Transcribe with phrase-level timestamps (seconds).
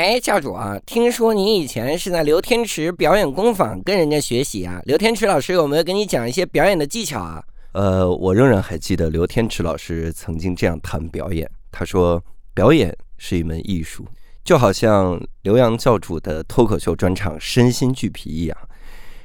[0.00, 4.80] 哎，教主啊，听说你以前是在刘天池表演工坊跟人家学习啊？
[4.86, 7.44] 刘天池老师有没有跟你讲一些表演的技巧啊？
[7.72, 12.18] 呃，我仍然还记得刘天池老师曾经这样谈表演，他说
[12.54, 14.06] 表演是一门艺术，
[14.42, 18.56] 就好像刘洋教主的脱口秀专场《身心俱疲》一样。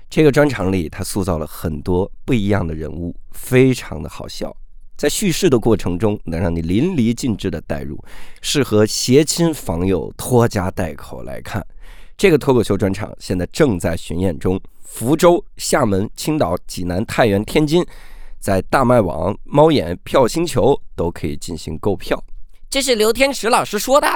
[0.09, 4.53] 这个专场里，他塑造了很多不一样的人物，非常的好笑。
[4.97, 8.01] 在叙事的过程中，能让你淋漓尽致的带入，
[8.41, 11.65] 适合携亲访友、拖家带口来看。
[12.17, 17.85] 这个脱口秀专场现在正在巡演中，福州、厦门、青岛、济南、太原、天津，
[18.39, 22.23] 在大麦网、猫眼、票星球都可以进行购票。
[22.69, 24.07] 这是刘天池老师说的？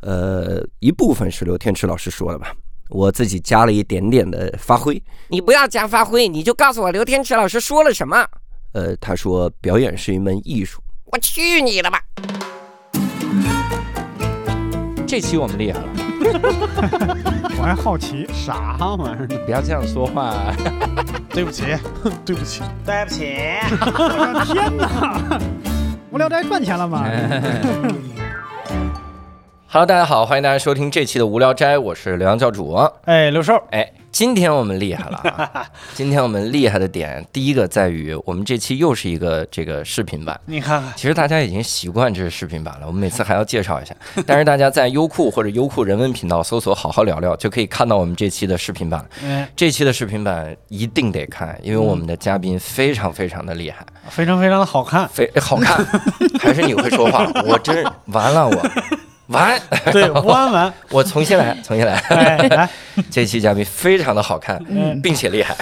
[0.00, 2.52] 呃，一部分是刘天池老师说的吧，
[2.90, 5.00] 我自己加了一点点的发挥。
[5.28, 8.26] 你不要加发挥，你就告诉我刘天池老师说了什么。
[8.74, 10.82] 呃，他说表演是一门艺术。
[11.06, 12.00] 我去你的吧！
[15.06, 15.88] 这期我们厉害了，
[17.56, 19.28] 我还好奇， 啥玩意儿？
[19.46, 20.52] 不要这样说话。
[21.30, 21.64] 对不起，
[22.26, 23.32] 对不起，对不起，
[23.70, 25.38] 我的天哪！
[26.10, 27.06] 无聊斋赚钱了吗？
[29.74, 32.74] Hello，大家好，欢迎大家收听这期的无聊斋，我是刘洋教主。
[33.06, 35.66] 哎，刘寿，哎，今天我们厉害了啊！
[35.94, 40.40] 今天我们厉害的点，第一个在于我们这期又是一个这个视频版。
[40.46, 43.92] 你看看，其实大家已经习惯这是视频版了，我们每次还要介绍一下。
[44.24, 49.04] 但是大家在优酷或者优酷人文频道搜索“好好聊聊”，就可以看到我们这期的视频版。
[49.24, 55.84] 嗯，这期的视频版一定得看，因为我们的嘉宾非常非常的厉害，非常非常的好看，非好看，
[56.38, 57.28] 还是你会说话？
[57.44, 58.70] 我真完了，我
[59.28, 59.60] 完，
[59.92, 61.94] 对， 弯完，我重新来，重新来。
[62.08, 62.68] 哎，来，
[63.10, 65.56] 这期嘉宾非常的好看，嗯并且厉害。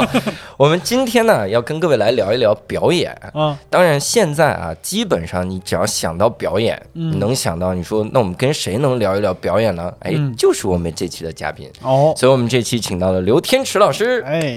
[0.56, 3.12] 我们今天呢，要跟各位来聊一聊表演。
[3.34, 9.92] 啊，当然，现在啊，基本上你只要想到表演，嗯你能想到，你说那我们跟谁能聊一聊表演呢？
[10.00, 11.70] 哎，嗯就是我们这期的嘉宾。
[11.82, 14.22] 哦，所以我们这期请到了刘天池老师。
[14.26, 14.54] 哎，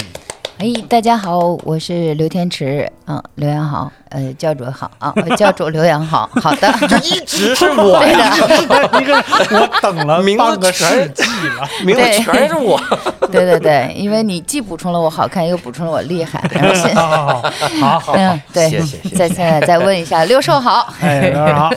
[0.59, 9.14] 哎，大家好，我是刘天池，嗯，刘洋好，呃，教主好啊，呃教主刘洋好， 好的，一直是我对呀， 的，一个
[9.52, 12.20] 我等了名字半个全世纪了， 名字对。
[12.20, 12.80] 全是我。
[13.30, 16.42] 对对对，因为你既补充了我好看，又补充了我厉害，
[16.93, 21.70] 好好好，好好，嗯，对谢谢谢谢，再现在再问一下，六兽好，哎，刘寿好，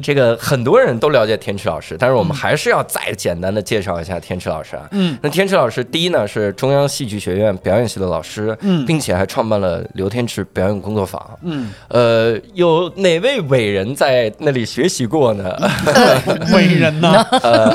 [0.00, 4.82] 这个很多人都了解天池老师，但是我们还是要再简单的介绍一下天池老师啊。
[4.92, 8.86] 嗯，那天池老师第一呢是中央戏剧学院表演系的老师，嗯。
[8.86, 11.20] 并且还创办了刘天池表演工作坊。
[11.42, 11.55] 嗯，
[11.88, 15.54] 呃，有哪位伟人在那里学习过呢？
[16.52, 17.72] 伟人呢，呃，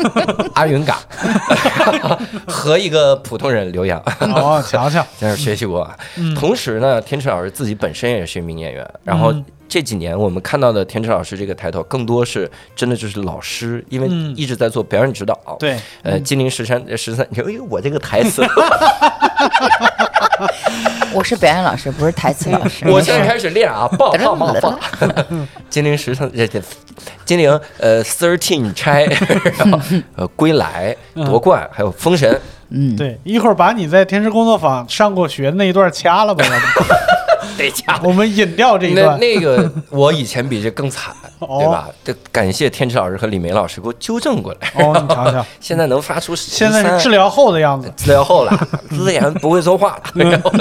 [0.54, 1.00] 阿云嘎。
[2.48, 4.00] 和一个普通人刘洋。
[4.20, 5.90] 哦，瞧瞧， 在那学习过。
[6.36, 9.46] 同时呢，天池老师自己本身也是一名演员，然后嗯。
[9.72, 14.36] 这几年我们看到的天池老师这个抬头，更多是真的就是老师，因为嗯。
[14.36, 15.34] 一直在做表演指导。
[15.58, 18.44] 对，呃，金陵十三十三，哎呦，我这个台词，
[21.14, 24.80] 我是表演老师，不是台词老师，我现在开始练啊，爆爆爆爆！
[25.70, 26.62] 金陵十三，这这，
[27.26, 29.06] 金陵呃 thirteen 拆，
[29.58, 29.80] 然后
[30.16, 32.40] 呃归来夺冠，还有封神，
[32.70, 36.46] 嗯，对，一会儿把你在天师工作坊上过学那一段掐了吧，
[37.62, 38.00] 得加。
[38.04, 41.90] 我们引掉这一那段，那个我以前比这更惨， 哦对吧？
[42.04, 44.72] 这感谢天池老师和李梅老师给我纠正过来。
[44.76, 50.52] 哦，你瞧瞧， 现在能发出现在是治疗疗后的样子，治疗后了，自然不会说话了，然后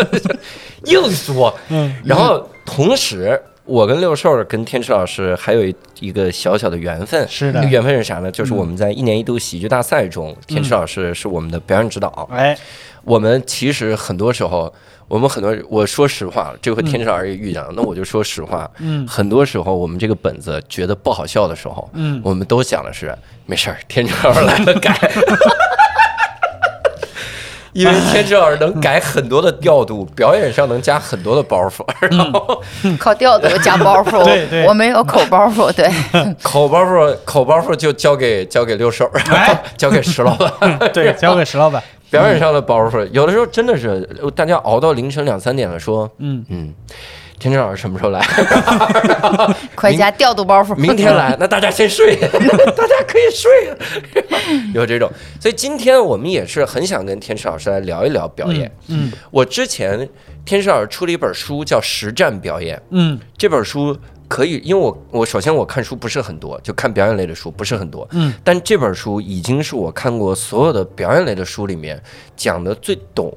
[0.85, 1.53] 硬说。
[1.69, 7.27] 嗯，然后同时，我跟六兽儿跟天池老师还有一一个小小的缘分。
[7.29, 8.31] 是的，缘分是啥呢？
[8.31, 12.29] 就是我们在一年一度喜剧大赛中，天池老师是我们的表演指导。
[12.31, 12.57] 哎，
[13.05, 14.71] 我们其实很多时候，
[15.11, 19.05] 我们很多，我说实话，这回天之老师也遇见了，那我就说实话，嗯。
[19.09, 22.21] 很多时候我们这个本子觉得不好笑的时候，嗯。
[22.25, 23.13] 我们都想的是
[23.45, 24.97] 没事儿，天之老师来了改。
[27.73, 32.61] 因为天之老师能改很多的调度，表演上能加很多的包袱，然后
[32.99, 34.65] 靠调度加包袱，对对。
[34.67, 35.89] 我没有口包袱，对，
[36.43, 39.63] 口包袱口包袱就交给交给六手，哎。
[39.77, 40.79] 交给石老板。
[40.93, 41.81] 对，交给石老板，
[42.11, 44.01] 表演上的包袱，有的时候真的是
[44.35, 46.75] 大家熬到凌晨两三点了，说嗯，嗯，
[47.41, 48.21] 天池老师什么时候来？
[49.75, 53.51] 快加调度包袱，明天来，那大家先睡， 大家可以睡，
[54.75, 55.11] 有这种。
[55.41, 58.71] 所以今天我们也是很想跟天池老师来聊一聊表演。
[58.89, 60.07] 嗯我之前
[60.45, 63.97] 天池老师出了一本书叫《实战表演》，嗯这本书
[64.29, 72.01] 可以，因为我我首先我看书不是很多，就看表演类的书不是很多，嗯，但这本书已经是我看过所有的表演类的书里面
[72.37, 73.33] 讲的最懂。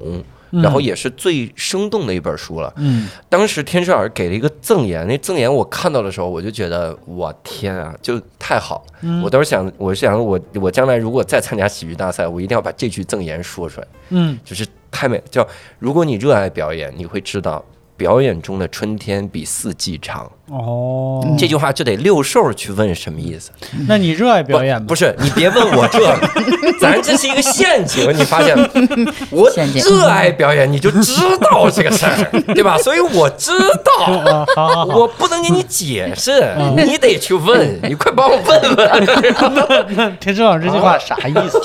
[0.62, 2.72] 然后也是最生动的一本书了。
[2.76, 8.84] 嗯当时天师老师给了一个赠言，那赠言我看到的时候，我就觉得我天啊，就太好。
[9.02, 15.22] 嗯我当时想，我是想我我将来如果再参加喜剧大赛，我一定要把这句赠言说出来，嗯就是太美。
[15.30, 15.46] 叫
[15.78, 17.64] 如果你热爱表演，你会知道。
[17.96, 23.50] 表演中的春天比四季长，哦，这句话就得六兽去问什么意思？
[23.88, 24.84] 那你热爱表演吗？
[24.86, 25.98] 不是，你别问我这，
[26.78, 28.54] 咱这是一个陷阱，你发现？
[29.32, 32.76] 我热爱表演，你就知道这个事儿， 对吧？
[32.76, 33.52] 所以我知
[33.82, 40.16] 道，啊，好好好，我不能给你解释，你得去问，你快帮我问问。
[40.18, 41.58] 天师老师这句话啥意思？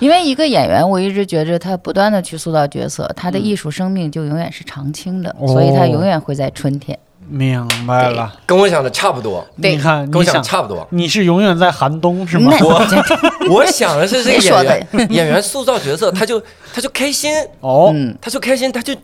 [0.00, 6.98] 因为一个演员，我一直觉着他不断的去塑造角色，他的艺术生命就永远是常青的，所以他永远会在春天。
[7.28, 9.76] 明白了，跟我想的差不多，对。
[9.76, 10.86] 你看，跟我想的差不多。
[10.90, 12.52] 你是永远在寒冬是吗？
[12.60, 12.86] 我
[13.54, 16.42] 我想的是这个演员， 演员塑造角色，他就
[16.72, 18.94] 他就开心，哦，嗯，他就开心，他就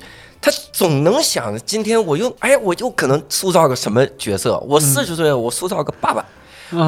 [0.40, 4.58] 他总能想着今天我又哎，我又可能塑造个什么角色？
[4.66, 6.26] 我四十岁，我塑造个爸爸；嗯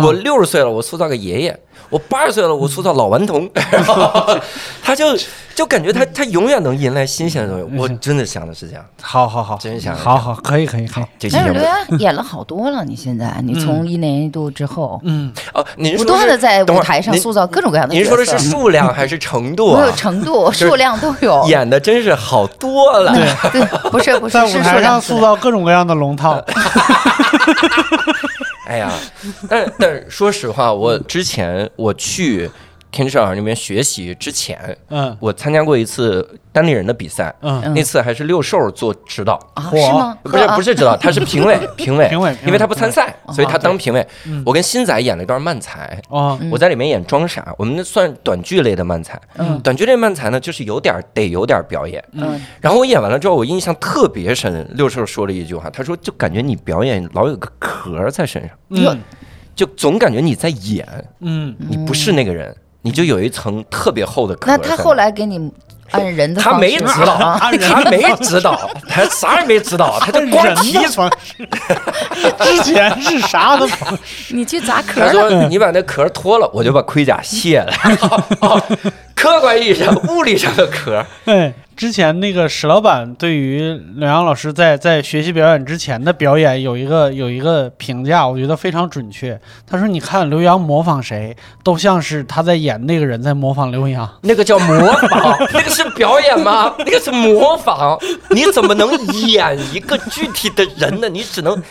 [0.03, 1.53] 我六十岁了，我塑造个爷爷；
[1.91, 3.49] 我八十岁了，我塑造老顽童。
[3.71, 4.39] 然 后
[4.83, 5.17] 他就
[5.55, 7.77] 就感觉他他永远能迎来新鲜的东西。
[7.79, 17.95] 我真的想的是这样，好好好，真想好好，可以可以可以，这期但是刘节目洋演了好多了，你现在你从一年一度之后，嗯，哦，您说不断的在舞台上塑造各种各样的。
[17.95, 19.95] 您说的是数量还是程度没有啊？
[19.97, 21.45] 程度、数量都有。
[21.47, 23.13] 演的真是好多了。
[23.53, 26.43] 对，不是不是，在舞是数台上塑造各种各样的龙套，
[28.67, 28.91] 哎呀，
[29.49, 32.51] 但但说实话，我之前我去
[32.97, 35.15] 天师老师那边学习之前，嗯。
[35.21, 37.75] 我参加过一次单立人的比赛，嗯，嗯。
[37.75, 39.39] 那次还是六兽做指导。
[39.55, 39.71] 啊？
[39.71, 40.17] 是吗？
[40.23, 44.07] 不是啊不是指导， 他是评委，评委，评委因为他不参赛，所以他当评委。
[44.25, 44.43] 嗯。
[44.47, 49.21] 我跟新仔演了一段慢才，哦，我在里面演装傻，我们那算短剧类的慢才。
[49.37, 49.61] 嗯。
[49.61, 52.03] 短剧类慢才呢，就是有点儿得有点儿表演。
[52.13, 52.41] 嗯。
[52.61, 58.99] 然后我演完了之后，我印象特别深，六兽说了一句话，他说就感觉你表演老有个壳在身上，嗯。
[59.55, 60.87] 就总感觉你在演，
[61.21, 62.55] 嗯，你不是那个人，
[62.87, 64.57] 你就有一层特别厚的壳那。
[64.59, 65.51] 他后来给你
[65.91, 71.45] 按人的他没指导，啊， 他没指导，他啥也没指导， 他就光人提的方式，
[72.45, 74.33] 之前是啥的方式？
[74.33, 75.11] 你去砸壳他。
[75.11, 77.73] 说：“你把那壳脱了，我就把盔甲卸了。
[79.17, 83.61] 客观意义上、物理上的壳，对，之前那个史老板对于
[83.97, 89.39] 刘洋老师在在学习表演之前的表演有一个有一个评价，我觉得非常准确。
[89.67, 94.11] 他说：“你看刘洋模仿谁，都像是他在演那个人在模仿刘洋。
[94.23, 94.75] 那个叫模
[95.09, 96.75] 仿， 那个是表演吗？
[96.81, 97.99] 那个是模仿。
[98.31, 98.91] 你怎么能
[99.27, 101.09] 演一个具体的人呢？
[101.11, 101.63] 你只能……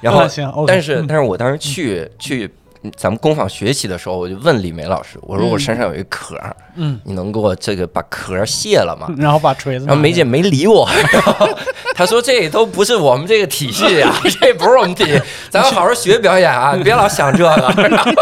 [0.00, 0.26] 然后
[0.66, 2.50] 但是嗯但是我当时去去
[2.96, 6.36] 咱们工坊学习的时候，我就问李梅老师，我说我身上有一壳，
[6.74, 9.08] 嗯，你能给我这个把壳卸了吗？
[9.18, 11.48] 然后把锤子，然后梅姐没理我，然后
[11.94, 15.20] 她说这都不是我们这个体系呀、 这不是我们体系，
[15.50, 17.50] 咱好好学表演啊，别老想这个。
[17.88, 18.12] 然 后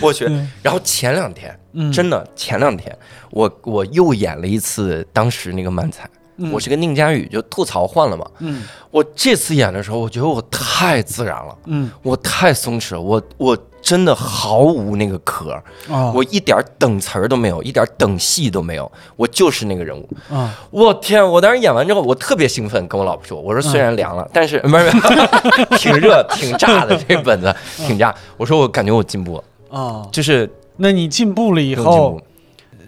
[0.00, 0.24] 我去，
[0.62, 1.90] 然后前两天，嗯。
[1.92, 2.96] 真的前两天，
[3.30, 6.08] 我我又演了一次当时那个漫才。
[6.38, 20.08] 嗯我是跟宁佳宇就吐槽换了嘛，嗯我这次演的时候，我觉得我太自然了，嗯我太松弛了，我我真的毫无那个壳儿，哦我一点等词儿都没有，一点等戏都没有，我就是那个人物。
[20.32, 21.24] 啊我天！
[21.26, 29.36] 我当时演完之后，我特别兴奋，跟我老婆说：“我说虽然凉了，但是不是 不是挺热、挺炸的，这本子挺炸。”我说我感觉我进步
[29.70, 32.22] 了，啊，就是那你进步了以后步，。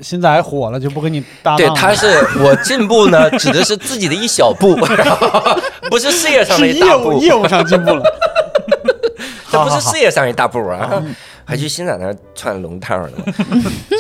[0.03, 2.07] 现在还火了，就不跟你搭档对，他是
[2.41, 4.77] 我进步呢，指的是自己的一小步，
[5.91, 8.03] 不是事业上的一大步，务业务上进步了。
[9.51, 11.03] 这不是事业上一大步啊，
[11.45, 13.13] 还去新仔那儿串龙套呢。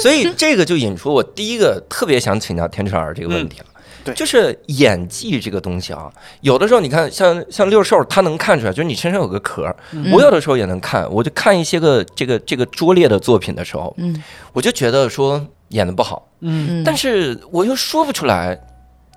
[0.00, 3.66] 所以这个就引出我第一个特别想请教田池老师这个问题了。
[4.02, 9.76] 对就是演技这个东西啊，有的时候你看，像像六兽，他能看出来，就是你身上有个壳儿。
[10.10, 14.22] 我有的时候也能看，我就看一些个这个这个拙劣的作品的时候，嗯
[14.54, 18.56] 我就觉得说演的不好，嗯嗯，但是我又说不出来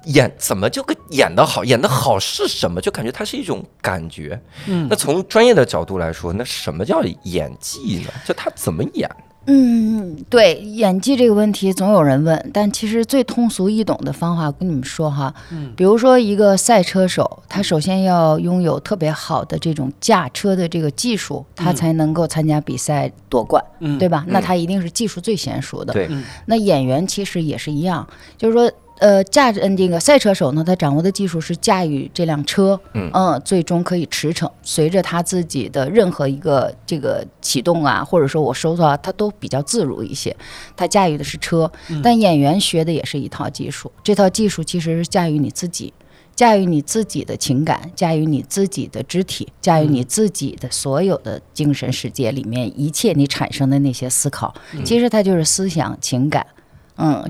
[0.06, 2.82] 演怎么就个演的好，演的好是什么？
[2.82, 4.42] 就感觉它是一种感觉。
[4.68, 8.12] 嗯那从专业的角度来说，那什么叫演技呢？
[8.26, 9.10] 就他怎么演？
[9.46, 24.26] 嗯，对演技这个问题总有人问，但其实最通俗易懂的方法，我跟你们说哈，嗯比如说一个赛车手，他首先要拥有特别好的这种驾车的这个技术，他才能够参加比赛夺冠，嗯对吧？
[24.30, 25.92] 那他一定是技术最娴熟的。
[25.92, 26.10] 对，
[26.46, 28.08] 那演员其实也是一样，
[28.38, 34.50] 就是说呃，驾着嗯，这个赛车手呢，他掌握的技术是驾驭这辆车，嗯最终可以驰骋。
[34.62, 40.36] 随着他自己的任何一个这个启动啊，或者说我收到啊，他都比较自如一些。
[40.78, 41.70] 他驾驭的是车，
[42.02, 45.94] 但演员学的也是一套技术，这套技术其实是驾驭你自己。
[46.36, 54.52] 驾驭你自己的情感，驾驭你自己的肢体，驾驭你自己的所有的精神世界里面一切你产生的那些思考，
[54.84, 56.63] 其实它就是思想、情感，嗯，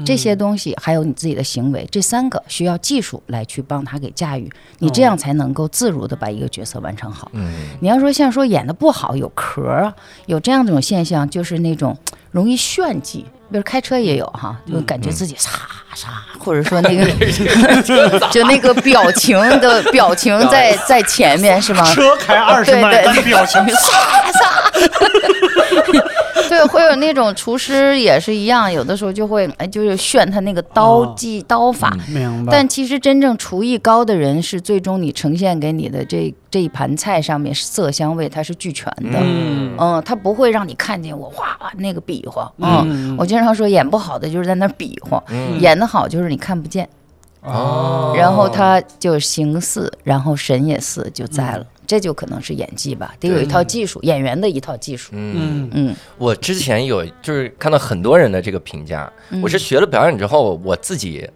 [0.05, 7.31] 这些东西还有你自己的行为，这三个需要技术来去帮他给驾驭，你这样才能够自如的把一个角色完成好。
[7.33, 7.53] 嗯。
[7.79, 11.97] 你要说像说演的不好有壳儿啊，有这样一种现象，就是那种
[12.31, 15.51] 容易炫技，比如开车也有哈，就感觉自己嚓
[15.95, 16.07] 嚓，
[16.39, 17.05] 或者说那个
[18.31, 21.83] 就那个表情的 表情在在前面是吗？
[21.93, 23.03] 车开二十迈，对。
[23.03, 23.65] 对但 表情。
[26.49, 31.95] 对，会有那种厨师也是一样，有的时候就会哎，就是炫他那个刀技、刀法。
[32.07, 32.51] 明白。
[32.51, 39.19] 但其实真正厨艺高的人，是最终你呈现给你的这这一盘菜上面色香味，它是俱全的。
[39.21, 39.75] 嗯。
[39.79, 42.51] 嗯，他不会让你看见我哗那个比划。
[42.59, 42.81] 嗯，
[43.13, 43.15] 嗯。
[43.17, 45.59] 我经常说演不好的就是在那比划，嗯。
[45.59, 46.87] 演得好就是你看不见，
[47.41, 55.11] 哦然后他就形似，然后神也似就在了，这就可能是演技吧，得有一套技术，演员的一套技术。
[55.13, 55.33] 嗯。
[55.35, 59.11] 嗯嗯我之前有就是看到很多人的这个评价，
[59.41, 61.29] 我是学了表演之后，我自己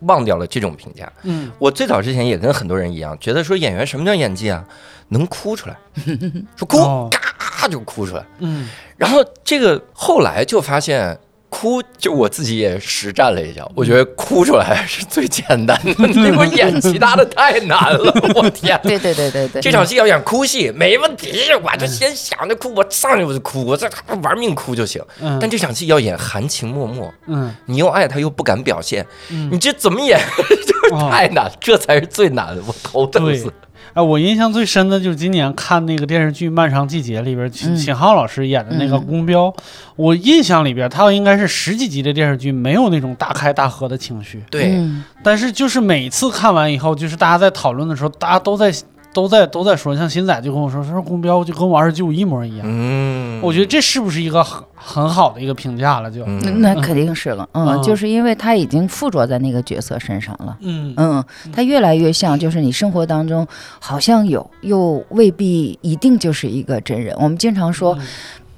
[0.00, 1.12] 忘掉了这种评价。
[1.24, 4.64] 嗯我最早之前也跟很多人一样，觉得说演员什么叫演技啊？
[5.08, 5.76] 能哭出来，
[6.56, 8.24] 说哭哦嘎就哭出来。
[8.38, 11.18] 嗯然后这个后来就发现。
[11.60, 18.80] 哭，就我自己也实战了一下，我觉得哭出来是最简单的， 那我演其他的太难了， 我天！
[18.82, 21.30] 对对对对对，这场戏要演哭戏没问题，
[21.62, 23.86] 我就先想着哭，我上去我就哭，我这
[24.22, 25.02] 玩命哭就行。
[25.20, 30.18] 嗯但这场戏要演含情脉脉，嗯你又爱他又不敢表现，嗯你这怎么演
[30.66, 33.52] 就是太难，这才是最难的，我头疼对死。。
[33.92, 37.76] 哎，我印象最深的就是今年看那个电视剧《漫长季节》里边，秦嗯。
[37.76, 39.52] 秦昊老师演的那个嗯宫彪，
[39.96, 45.04] 我印象里边他应该是十几集的电视剧，没有那种大开大合的情绪，对，嗯。
[45.22, 48.72] 但是就是每次看完以后，就是大家在讨论的时候，大家都在
[49.12, 52.60] 都在都在说，像新仔就跟我说，说宫彪就跟我二舅一模一样。
[52.64, 56.10] 嗯，我觉得这是不是一个很很好的一个评价了？
[56.10, 60.56] 就嗯那肯定是了，嗯，嗯就是因为他已经附着在那个角色身上了。
[60.60, 63.46] 嗯嗯，他越来越像，就是你生活当中
[63.80, 67.14] 好像有，又未必一定就是一个真人。
[67.18, 67.98] 我们经常说，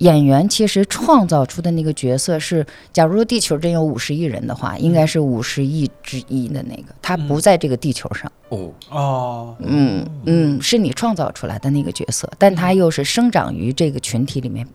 [0.03, 8.31] 演员其实创造出的那个角色是，假如说地球真有五十亿人的话，应该是五十亿之一的那个，他不在这个地球上。
[8.49, 14.67] 哦，哦，嗯嗯，是你创造出来的那个角色，但他又是生长于这个群体里面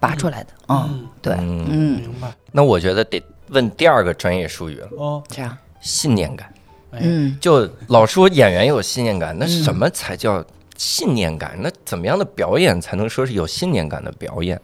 [0.00, 0.50] 拔出来的。
[0.68, 1.66] 嗯，嗯，对，嗯。
[1.68, 6.52] 嗯，明白那我觉得得问第二个专业术语了，哦，这样，信念感。
[6.90, 6.98] 哎。
[7.02, 7.38] 嗯。
[7.40, 10.44] 就老说演员有信念感，那什么才叫
[10.76, 11.56] 信念感？
[11.60, 14.60] 那怎么样的表演才能说是有信念感的表演？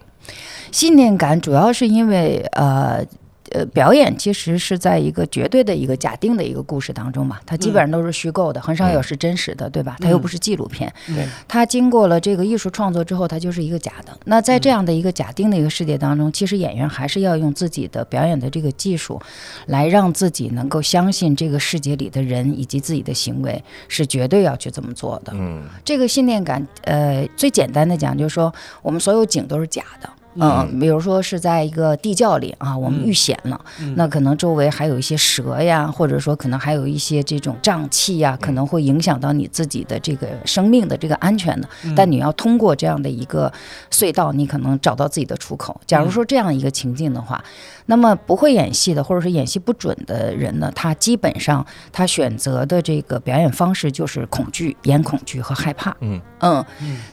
[0.71, 3.05] 信念感主要是因为呃。
[3.53, 9.97] 呃，表演其实是在一个绝对的一个假定的一个故事当中嘛，它基本上都是虚构的，很少有是真实的，对吧？
[10.01, 14.19] 它又不是纪录片，对它经过了这个艺术创作之后，它就是一个假的。
[14.25, 19.21] 那在这样的一个假定的一个世界当中，其实演员还是要用自己的表演的这个技术，
[19.67, 25.33] 来让自己能够相信这个世界里的人以及自己的行为是绝对要去这么做的。
[25.35, 30.09] 嗯这个信念感，呃，最简单的讲就是说，我们所有景都是假的。
[30.35, 33.61] 嗯，比如说是在一个地窖里啊，我们遇险了，
[33.97, 41.69] 那可能周围还有一些蛇呀，或者说可能还有一些这种瘴气呀，可能会影响到你自己的这个生命的这个安全的。
[41.95, 43.53] 但你要通过这样的一个
[43.91, 45.81] 隧道，你可能找到自己的出口。
[45.87, 47.43] 假如说这样一个情境的话，
[47.87, 55.95] 那么不会演戏的，或者是演戏不准的人呢，他基本上他选择的这个表演方式就是恐惧、演恐惧和害怕。
[56.01, 56.21] 嗯。
[56.45, 56.65] 嗯，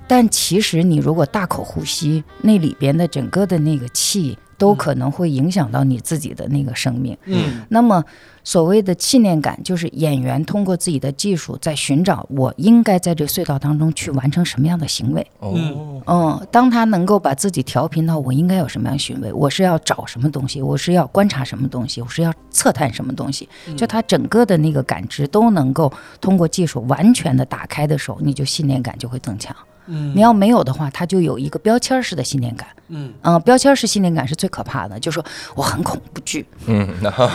[0.07, 7.17] 但其实你如果大口呼吸，那里边的整个的那个气都可能会影响到你自己的那个生命。
[7.25, 8.03] 嗯那么，
[8.43, 15.25] 所谓的信念感，就是演员通过自己的技术，在寻找我应该在这隧道当中去完成什么样的行为。
[15.39, 23.47] 哦嗯，当他能够把自己调频到我应该有什么样的行为，我是要找什么东西，我是要观察什么东西，我是要测探什么东西，
[23.77, 29.55] 就他整个的那个感知都能够通过技术完全的打开的时候，你就信念感就会增强。
[29.89, 32.67] 嗯你要没有的话，他就有一个标签式的信念感。
[32.91, 35.23] 嗯嗯、标签式信念感是最可怕的，就说
[35.55, 37.29] 我很恐惧，嗯， 然后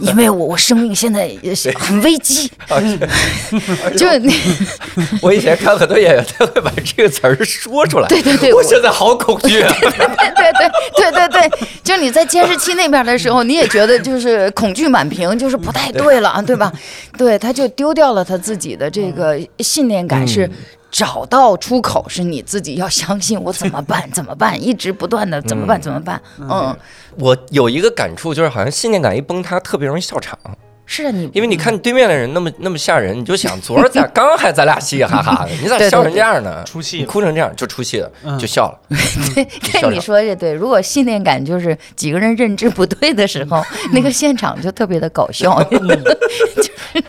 [0.00, 2.50] 因为我我生命现在也是很危机，
[3.96, 4.34] 就你
[5.20, 8.08] 我以前看很多演员，他会把这个词儿说出来。
[8.08, 9.74] 对对对，我现在好恐惧啊！
[9.80, 16.72] 对对对对对对，就就你在监视器那边的时候，你也觉得就是恐惧满屏，就是不太对了，对吧？
[17.18, 20.50] 对，他就丢掉了他自己的这个信念感，是
[20.92, 24.08] 找到出口，是你自己要相信我 怎么办？
[24.12, 24.62] 怎么办？
[24.62, 25.80] 一直不断的怎么办？
[25.80, 26.20] 怎么办？
[26.38, 26.76] 嗯，
[27.18, 30.38] 我有一个感触，就是好像信念感一崩塌，特别容易笑场。
[30.84, 36.62] 是啊，你因为你看对面的人那么那么吓人，你就想昨儿咱 刚还咱俩嘻嘻哈哈的，你咋笑成这样呢？
[36.64, 38.78] 出戏你哭成这样就出戏了，嗯就笑了。
[39.34, 40.52] 对对，你说这对。
[40.52, 43.62] 如果信念感就是几个人认知不对的时候，
[43.94, 47.04] 那个现场就特别的搞笑，就是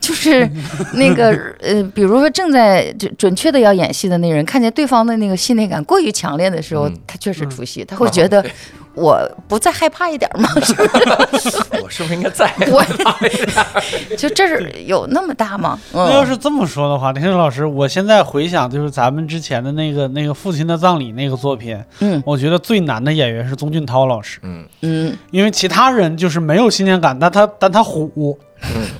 [0.00, 0.50] 就是
[0.94, 1.30] 那个
[1.60, 8.44] 呃，比如说正在准准确的要演戏的那人，看见对方的那个信念感过于强烈的时候嗯，他确实出戏，他会觉得
[8.96, 10.48] 我不再害怕一点吗？
[10.64, 10.82] 是不
[11.38, 11.58] 是？
[11.82, 12.50] 我是不是应该在？
[12.72, 12.82] 我
[14.16, 15.78] 就这是有那么大吗？
[15.92, 28.55] 那要嗯，是这么说的话，田震老师，我现在回想就是咱们之前的那个那个父亲的葬礼那个作品，嗯我觉得最难的演员是宗俊涛老师，嗯嗯因为其他人就是没有信念感，但他但他虎，嗯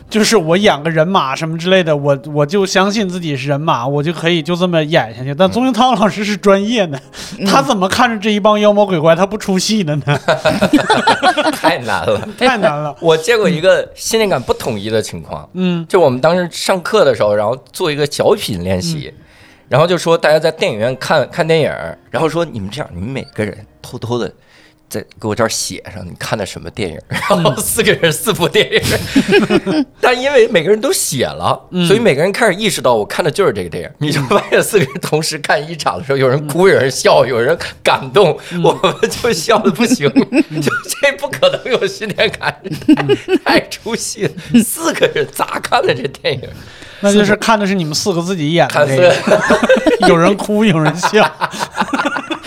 [0.08, 5.34] 就是我演个人马什么之类的，我我就相信自己是人马，我就可以就这么演下去。
[5.34, 6.98] 但宗庆涛老师是专业的，
[7.38, 10.02] 嗯他怎么看着这一帮妖魔鬼怪他不出戏的呢？
[11.52, 12.28] 太难了。
[12.38, 12.94] 太难了。
[13.00, 19.12] 我见过一个信念感不统一的情况，嗯就我们当时上课的时候，然后做一个小品练习，
[19.68, 21.70] 然后就说大家在电影院看看电影，
[22.10, 24.32] 然后说你们这样，你们每个人偷偷的。
[24.88, 28.80] 在给我这儿写上你看的什么电影， 然后四个人四部电影，
[30.00, 33.90] 但因为每个人都写了，所以每个人开始意识到我看的就是这个电影。
[33.98, 42.56] 你就发现四个人同时看一场的时候，有人哭，有人笑，有人感动，我们就笑的不行，就这不可能有信念感，
[43.44, 44.30] 太 太出戏了。
[44.62, 46.48] 四个人咋看的这电影？
[47.00, 51.30] 那就是看的是你们四个自己演的看四这个，有人哭，有人笑。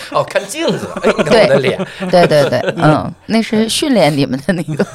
[0.18, 1.88] 哦，看镜子，哎，你看对我的脸。
[2.10, 4.86] 对对对，嗯，那是训练你们的那个，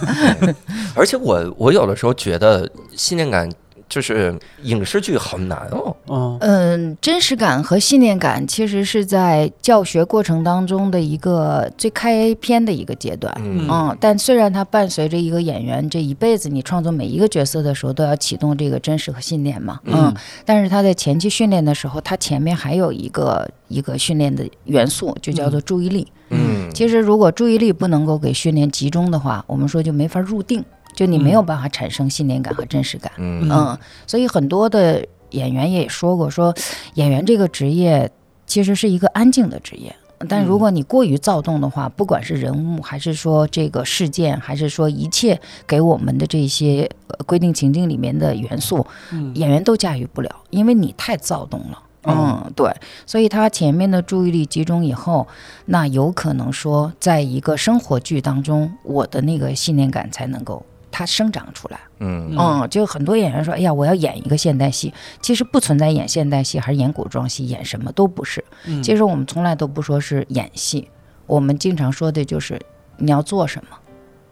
[0.94, 3.48] 而且我我有的时候觉得信念感
[3.94, 5.94] 就是影视剧好难哦。
[6.08, 6.36] 嗯。
[6.40, 13.32] 嗯，真实感和信念感其实是在教学过程当中的一个最开篇的一个阶段。
[13.38, 13.68] 嗯。
[13.70, 20.12] 嗯，但虽然它伴随着一个演员这一辈子，你创作每一个角色的时候都要启动这个真实和信念嘛，嗯，
[20.44, 26.08] 但是他在前期训练的时候，他前面还有一个一个训练的元素，就叫做注意力。
[26.30, 26.68] 嗯。
[26.74, 33.12] 其实如果注意力不能够给训练集中的话，我们说就没法入定，就你没有办法产生信念感和真实感。
[33.18, 36.54] 嗯嗯，所以很多的演员也说过，说
[36.94, 38.10] 演员这个职业
[38.46, 39.94] 其实是一个安静的职业。
[40.26, 48.86] 但如果你过于躁动的话，不管是人物，还是说这个事件，还是说一切给我们的这些呃规定情境里面的元素，
[49.34, 51.82] 演员都驾驭不了，因为你太躁动了。
[52.06, 52.70] 嗯，对，
[53.04, 55.26] 所以他前面的注意力集中以后，
[55.66, 60.64] 那有可能说，在一个生活剧当中，我的那个信念感才能够
[60.96, 61.80] 它生长出来。
[61.98, 62.32] 嗯。
[62.38, 68.44] 嗯，就很多演员说，哎呀，我要演一个现代戏，其实不存在演现代戏还是演古装戏，演什么都不是。
[68.80, 70.88] 其实我们从来都不说是演戏，
[71.26, 72.60] 我们经常说的就是
[72.96, 73.76] 你要做什么。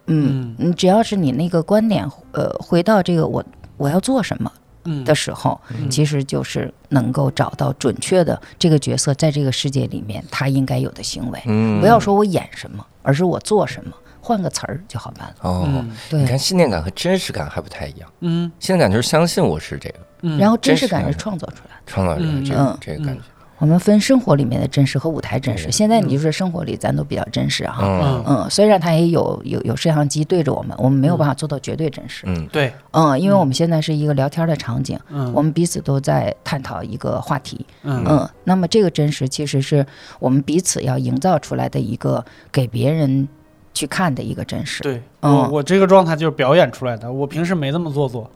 [0.07, 3.45] 嗯，你只要是你那个观点，呃，回到这个我
[3.77, 4.53] 我要做什么
[4.85, 5.05] 嗯。
[5.05, 11.41] 的时候，其实就是能够找到准确的这个角色在这个世界里面他应该有的行为。
[11.47, 11.81] 嗯。
[11.81, 15.35] 不要说我演什么，而是我做什么，换个词儿就好办了。
[15.43, 15.69] 哦。
[15.69, 21.83] 你对，看信念感和真实感还不太一样，嗯信念感就是相信我是这个嗯，然后真真实感是创造出来的。
[21.85, 23.21] 创造者嗯这个嗯这个感觉。
[23.59, 25.71] 我们分生活里面的真实和舞台真实。
[25.71, 27.79] 现在你就是生活里，咱都比较真实哈。
[27.85, 32.25] 嗯嗯，虽然它也有有有摄像机对着我们，我们没有办法做到绝对真实。
[32.27, 37.65] 嗯对，嗯，因为我们现在是一个聊天的场景，嗯我们彼此都在探讨一个话题。
[37.85, 39.87] 嗯嗯，那么这个真实其实是
[40.19, 43.29] 我们彼此要营造出来的一个给别人
[43.73, 44.83] 去看的一个真实。
[44.83, 48.31] 对嗯我我这个状态就是表演出来的，我平时没这么做作。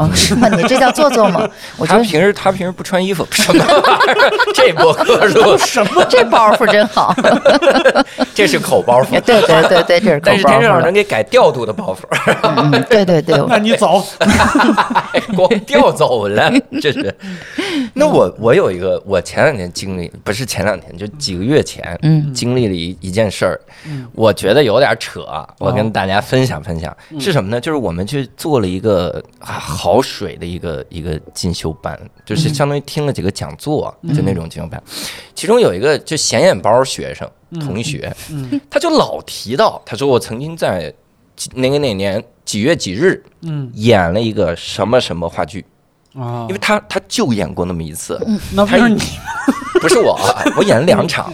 [0.00, 0.48] 哦， 是吗？
[0.48, 1.48] 你这叫做作吗？
[1.76, 4.30] 我觉得他平时他平时不穿衣服，什么玩意儿？
[4.54, 6.04] 这博客录什么？
[6.08, 7.14] 这包袱真好。
[8.34, 10.94] 这是口包袱，对对对对，这是但是口包袱了天正老师能。
[10.94, 12.00] 给改调度的包袱，
[12.42, 14.02] 嗯，嗯对对对，那你走。
[15.36, 17.14] 光调走了，这是。
[17.94, 25.20] 那我我有一个，我前两天经历，不是前两天，就几个月前，嗯经历了一一件事儿，嗯我觉得有点扯，
[25.58, 27.60] 我哦跟大家分享分享，嗯是什么呢？
[27.60, 29.54] 就是我们去做了一个啊
[29.90, 32.54] 好水的一个一个进修班，就是嗯。
[32.54, 34.80] 相当于听了几个讲座，就那种进修班，
[35.34, 37.28] 其中有一个就显眼包学生
[37.60, 40.94] 同学，嗯他就老提到，他说我曾经在
[41.34, 43.68] 几哪个哪年几月几日嗯。
[43.74, 45.64] 演了一个什么什么话剧。
[46.14, 48.20] 啊因为，他他就演过那么一次，
[48.52, 49.00] 那不是你。
[49.80, 50.18] 不是我，
[50.56, 51.32] 我演了两场。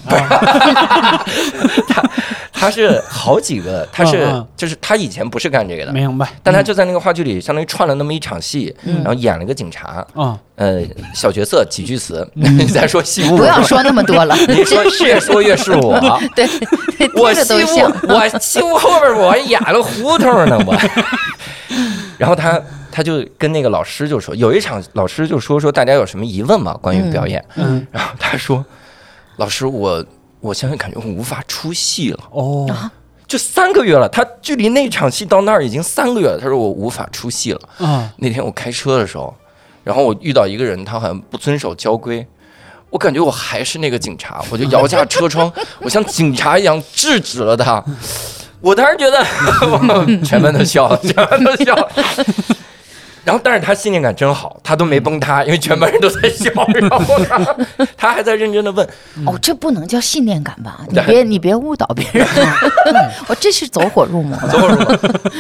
[1.89, 2.03] 他
[2.57, 6.27] 他他是好几个，他是就是他以前不是干这个的，明白。
[6.43, 10.81] 但他就在那个话剧里相当于串了那么一场戏，嗯然后演了个警察，嗯，呃，
[11.15, 16.01] 小角色几句词， 你再说戏务，不要说那么多了， 你说越说越是我，
[16.35, 16.49] 对，
[17.15, 17.93] 我戏务。
[18.09, 20.75] 我戏务后边我还演了胡同呢，我。
[22.17, 22.59] 然后他
[22.91, 26.75] 他就跟那个老师就说，有一场老师就说说大家有什么疑问吗？
[26.81, 28.65] 关于表演，嗯，然后他说，
[29.37, 30.03] 老师我
[30.41, 32.21] 我现在感觉我无法出戏了。
[32.31, 32.69] 哦，
[33.27, 36.39] 就三个月了，他距离那场戏到那儿已经三个月了。
[36.41, 37.61] 他说我无法出戏了。
[37.79, 39.35] 啊，那天我开车的时候，
[39.83, 42.25] 然后我遇到一个人，他好像不遵守交规，
[42.91, 47.83] 我感觉我还是那个警察，我就摇下车窗，我像警察一样制止了他。
[48.61, 49.25] 我当时觉得，
[50.25, 51.91] 全班都笑了，全班都笑了。
[53.27, 56.49] 然后，但是他信念感真好，他都没崩塌，因为全班人都在笑。
[56.75, 57.57] 然后他
[57.97, 58.89] 他还在认真的问，
[59.27, 60.83] 哦，这不能叫信念感吧？
[60.89, 62.25] 你别你别误导别人，
[63.27, 64.49] 我这是走火入魔了。
[64.49, 64.97] 走火入魔。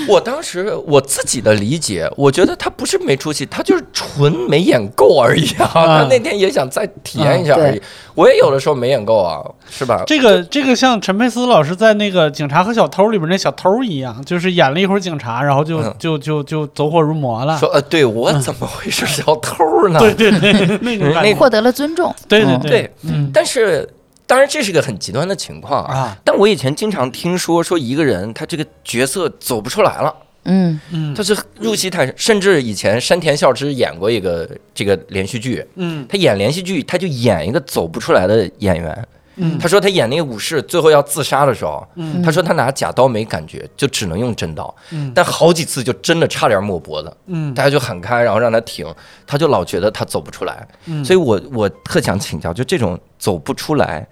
[0.08, 5.70] 我当时我自己的理解，我觉得他不是没出息，他就是纯没演够而已啊。
[5.72, 7.80] 他那天也想再体验一下而已。
[8.16, 9.38] 我也有的时候没演够啊，
[9.70, 10.02] 是吧？
[10.08, 17.56] 这个这个像陈佩斯老师在那个《警察和小偷》里边那小偷一样，就是演了一会儿警察，然后就嗯就就就走火入魔了。
[17.58, 20.00] 说呃，对我怎么会是小偷呢？
[20.00, 21.34] 对对对，那种感觉。
[21.34, 22.90] 获得了尊重，嗯对对对
[23.34, 23.86] 但是
[24.26, 25.94] 当然这是个很极端的情况啊。
[25.94, 39.06] 啊，但我以前经常听说，说一个人他这个角色走不出来了，嗯嗯他是入戏太深，甚至以前山田孝之演过一个这个连续剧，嗯他演连续剧，他就演一个走不出来的演员。
[39.36, 39.58] 嗯。
[39.58, 42.22] 他说他演那个武士最后要自杀的时候，嗯。
[42.22, 45.12] 他说他拿假刀没感觉，就只能用真刀，嗯。
[45.14, 47.54] 但好几次就真的差点抹脖子，嗯。
[47.54, 48.86] 大家就喊开，然后让他停，
[49.26, 51.04] 他就老觉得他走不出来，嗯。
[51.04, 54.06] 所以我我特想请教，就这种走不出来，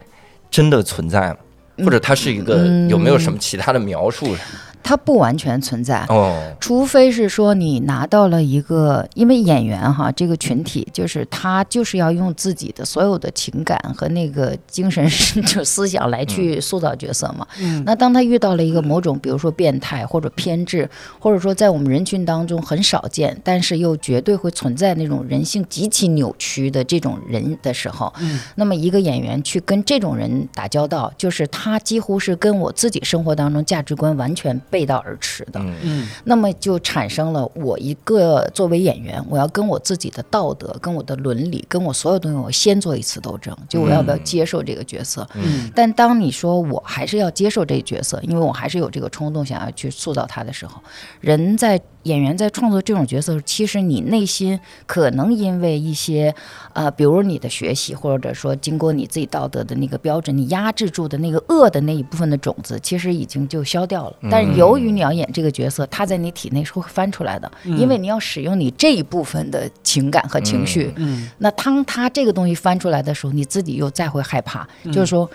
[0.51, 1.37] 真的存在吗？
[1.85, 2.89] 或者他是一个嗯。
[2.89, 4.37] 有没有什么其他的描述？
[4.85, 6.05] 它不完全存在。
[6.11, 15.05] 哦，除非是说你拿到了一个，因为演员哈这个群体，就是他就是要用自己的所有的情感和那个精神
[15.47, 17.47] 就思想来去塑造角色嘛。
[17.59, 35.61] 嗯那当他遇到了一个某种，比如说变态或者偏执，或者说在我们人群当中很少见，但是又绝对会存在那种人性极其扭曲的这种人的时候，嗯那么一个演员去跟这种人打交道，就是他几乎是跟我自己生活当中价值观完全背道而驰的。
[35.61, 45.25] 嗯嗯那么就产生了我一个作为演员，我要跟我自己的道德、跟我的伦理、跟我所有东西，我先做一次斗争，就我要不要接受这个角色。
[45.35, 50.83] 嗯但当你说我还是要接受这个角色，因为我还是有这个冲动想要去塑造他的时候，
[51.21, 56.35] 人在演员在创作这种角色，其实你内心可能因为一些
[56.73, 64.17] 呃，比如你的学习，或者说经过你自己道德的那个标准，你压制住的那个恶的那一部分的种子，其实已经就消掉了。
[64.31, 70.93] 但是由于你要演这个角色，它在你体内是会翻出来的，因为你要使用你这一部分的情感和情绪。
[70.97, 75.29] 嗯那当它这个东西翻出来的时候，你自己又再会害怕，就是说，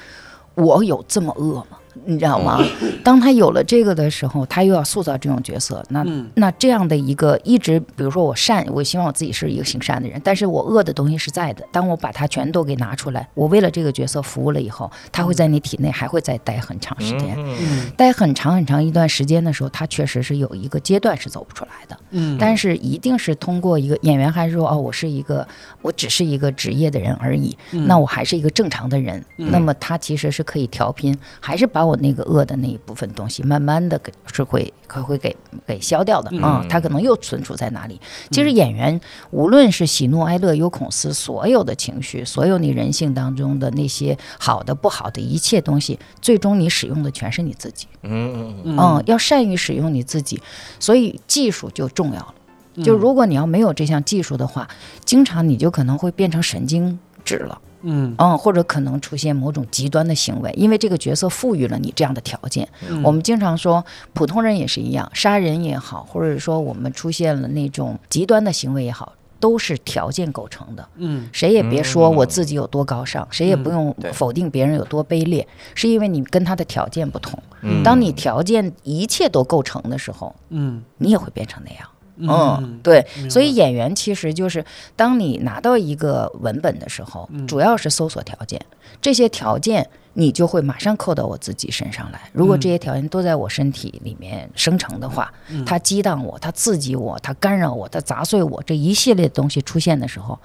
[0.53, 1.79] 我有这么恶吗？
[2.06, 2.60] 你知道吗？
[3.04, 11.65] 当他有了这个的时候，他又要塑造这种角色，那、嗯那这样的一个一直，比如说我善，我希望我自己是一个行善的人，但是我恶的东西是在的。
[11.71, 17.36] 当我把它全都给拿出来，我为了这个角色服务了以后，他会在你体内还会再待很长时间。
[17.38, 21.97] 嗯待很长很长一段时间的时候，他确实是有一个阶段是走不出来的。
[22.12, 25.47] 嗯，但是一定是通过一个演员，还是说哦，我是一个，
[25.82, 38.00] 我只是一个职业的人而已，嗯那我还是一个正常的人，那么他其实是可以调频，还是把我那个恶的那一部分东西，慢慢的给是会会会给给消掉的啊、他可能又存储在哪里？
[38.32, 39.00] 其实演员
[39.32, 47.88] 无论是喜怒哀乐忧恐思，所有的情绪，所有你人性当中的那些好的不好的一切东西，最终你使用的全是你自己。
[48.04, 50.42] 嗯嗯嗯，要善于使用你自己，
[50.80, 52.36] 所以技术就重要了。
[52.84, 54.68] 就如果你要没有这项技术的话，
[55.04, 57.60] 经常你就可能会变成神经质了。
[57.82, 62.68] 嗯嗯，或者可能出现某种极端的行为，因为这个角色赋予了你这样的条件。
[63.04, 70.88] 我们经常说，普通人也是一样，杀人也好，或者说我们出现了那种极端的行为也好，都是条件构成的。
[70.98, 77.42] 嗯谁也别说我自己有多高尚，谁也不用否定别人有多卑劣，是因为你跟他的条件不同。
[77.62, 81.88] 嗯当你条件一切都构成的时候，嗯你也会变成那样。
[82.19, 84.63] 嗯嗯，对所以演员其实就是
[84.95, 87.47] 当你拿到一个文本的时候，嗯。
[87.47, 88.60] 主要是搜索条件，
[89.01, 92.29] 这些条件你就会马上扣到我自己身上来。
[92.34, 92.60] 如果嗯。
[92.60, 95.34] 这些条件都在我身体里面生成的话，
[95.65, 100.38] 它激荡我，它刺激我，它干扰我，它砸碎我，这一系列的东西出现的时候，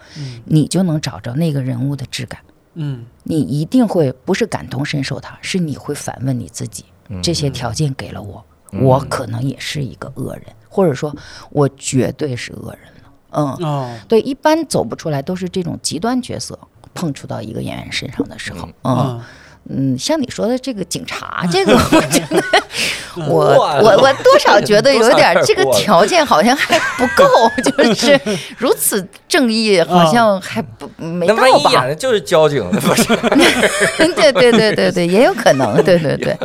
[0.45, 2.41] 你就能找着那个人物的质感。
[2.75, 3.05] 嗯。
[3.25, 6.85] 你一定会不是感同身受他，是你会反问你自己，
[7.23, 11.15] 这些条件给了我，我嗯可能也是一个恶人，或者说
[11.51, 13.11] 我绝对是恶人了。
[13.31, 16.59] 嗯，哦，对，一般走不出来都是这种极端角色
[16.95, 18.97] 碰触到一个演员身上的时候，嗯。
[18.97, 19.23] 嗯
[19.71, 22.43] 嗯，像你说的这个警察， 这个我觉得
[23.17, 23.25] 我
[23.83, 27.25] 我我多少觉得 有点这个条件好像还不够，
[27.65, 28.21] 就是
[28.59, 31.87] 如此正义，好像还不没到那万一演吧？
[31.87, 33.05] 的就是交警，不是？
[34.15, 36.37] 对对对对对，也有可能，对对对。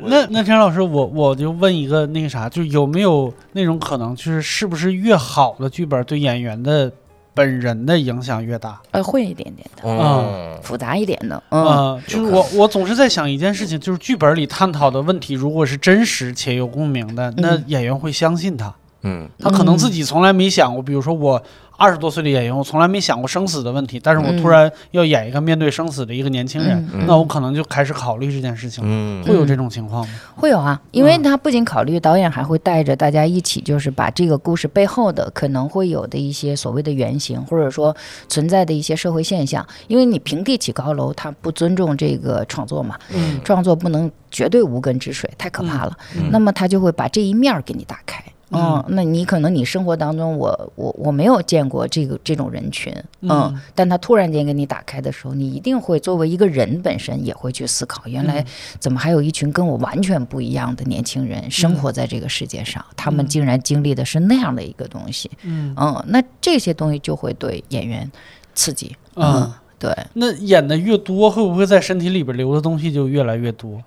[0.00, 6.92] 那那田老师，我我就问一个那个啥，就有没有那种可能，就是是不是越好的剧本对演员的
[7.38, 8.80] 本人的影响越大？
[8.90, 17.64] 呃，会一点点的，嗯，复杂一点的，嗯，呃，就是我我总是在想一件事情，就是剧本里探讨的问题，如果是真实且有共鸣的，那嗯。
[17.68, 18.74] 演员会相信他。
[19.02, 19.28] 嗯。
[19.38, 19.78] 他可能嗯。
[19.78, 21.40] 自己从来没想过，比如说我
[21.78, 28.90] 二十多岁的演员，我从来没想过生死的问题，但是我嗯突然要演一个面对生死的一个年轻人，嗯那我可能就开始考虑这件事情了。
[28.90, 30.14] 嗯会有这种情况吗？
[30.34, 37.96] 会有啊，因为嗯他不仅考虑导演，还会带着大家一起，就是把这个故事背后的可能会有的一些所谓的原型，或者说
[38.28, 39.64] 存在的一些社会现象。
[39.86, 45.96] 因为你平地起高楼，他不尊重这个创作嘛，嗯创作不能绝对无根之水，太可怕了。
[46.16, 48.20] 嗯那么他就会把这一面儿给你打开。
[48.50, 48.60] 嗯。
[48.60, 53.60] 嗯，那你可能你生活当中我，我我没有见过这个这种人群，嗯，嗯。
[53.74, 58.46] 但他突然间给你打开的时候，你一定会作为一个人本身也会去思考，原来嗯。
[58.78, 65.74] 怎么还有一群跟我完全不一样的年轻人生活在这个世界上，他们竟然经历的是那样的一个东西，嗯。
[65.76, 68.10] 嗯，那这些东西就会对演员
[68.54, 69.42] 刺激，嗯。
[69.42, 73.82] 嗯，对，那演的越多，会不会在身体里边留的东西就越来越多？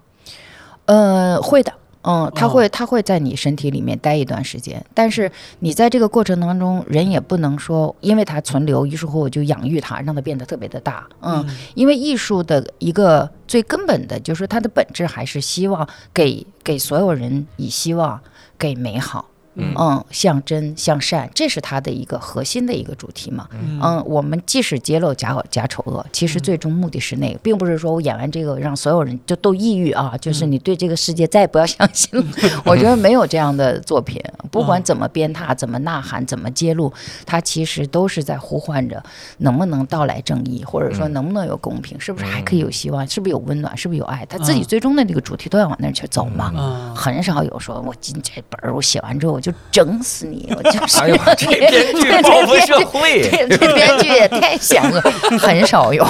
[0.85, 1.73] 呃，会的。
[2.03, 11.07] 嗯，他哦会，他会在你身体里面待一段时间，但是你在这个过程当中，人也不能说，因为它存留，于是乎我就养育它，让它变得特别的大。
[11.21, 18.19] 嗯，因为艺术的一个最根本的就是它的本质还是希望给给所有人以希望，
[18.57, 19.30] 给美好。
[19.55, 19.73] 嗯。
[19.77, 23.47] 嗯，向真向善，这是它的一个核心的一个主题嘛。
[23.51, 23.79] 嗯。
[23.81, 32.25] 嗯，我们即使揭露假假丑恶，其实最终目的是那个，并不是说我演完这个让所有人就都抑郁啊，就是你对这个世界再也不要相信了。
[32.65, 36.91] 我觉得没有这样的作品，不管怎么鞭挞、怎么呐喊、怎么揭露，
[37.25, 39.01] 它其实都是在呼唤着
[39.37, 44.25] 能不能到来正义，或者说能不能有公平，是不是还可以有希望，是不是有温暖，是不是有爱？
[44.25, 44.63] 他自己嗯。
[44.63, 46.51] 最终的那个主题都要往那儿去走嘛。
[46.55, 46.95] 嗯。
[46.95, 55.01] 很少有说我进这本儿，我写完之后我就整死你，我 就是哎呦， 这编剧对报复社会，这这编剧也太险恶，
[55.37, 56.05] 很少有。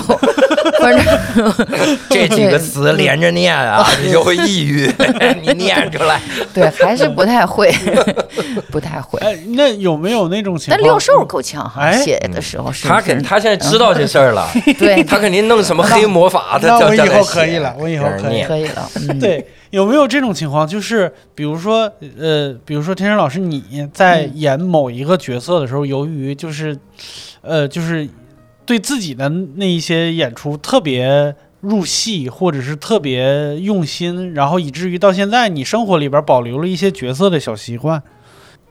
[0.79, 1.05] 反正
[2.09, 4.91] 这几个词连着念啊，你就会抑郁。
[5.41, 6.19] 你念出来，
[6.53, 7.71] 对，还是不太会，
[8.71, 9.19] 不太会。
[9.19, 10.77] 哎，那有没有那种情况？
[10.77, 11.71] 但六兽够呛
[12.03, 16.67] 写的时候是他肯他现在知道这事儿了，对，他肯定弄什么黑魔法的。
[16.67, 18.89] 那我以后可以了，我以后可以念可以了。
[18.95, 20.67] 嗯，对，有没有这种情况？
[20.67, 26.77] 就是比如说，呃，比如说天山老师，你在嗯演某一个角色的时候，由于就是，
[27.41, 28.07] 呃，就是
[28.65, 38.03] 对自己的那一些演出特别入戏，或者是特别用心，然后以至于到现在你生活里边保留了一些角色的小习惯，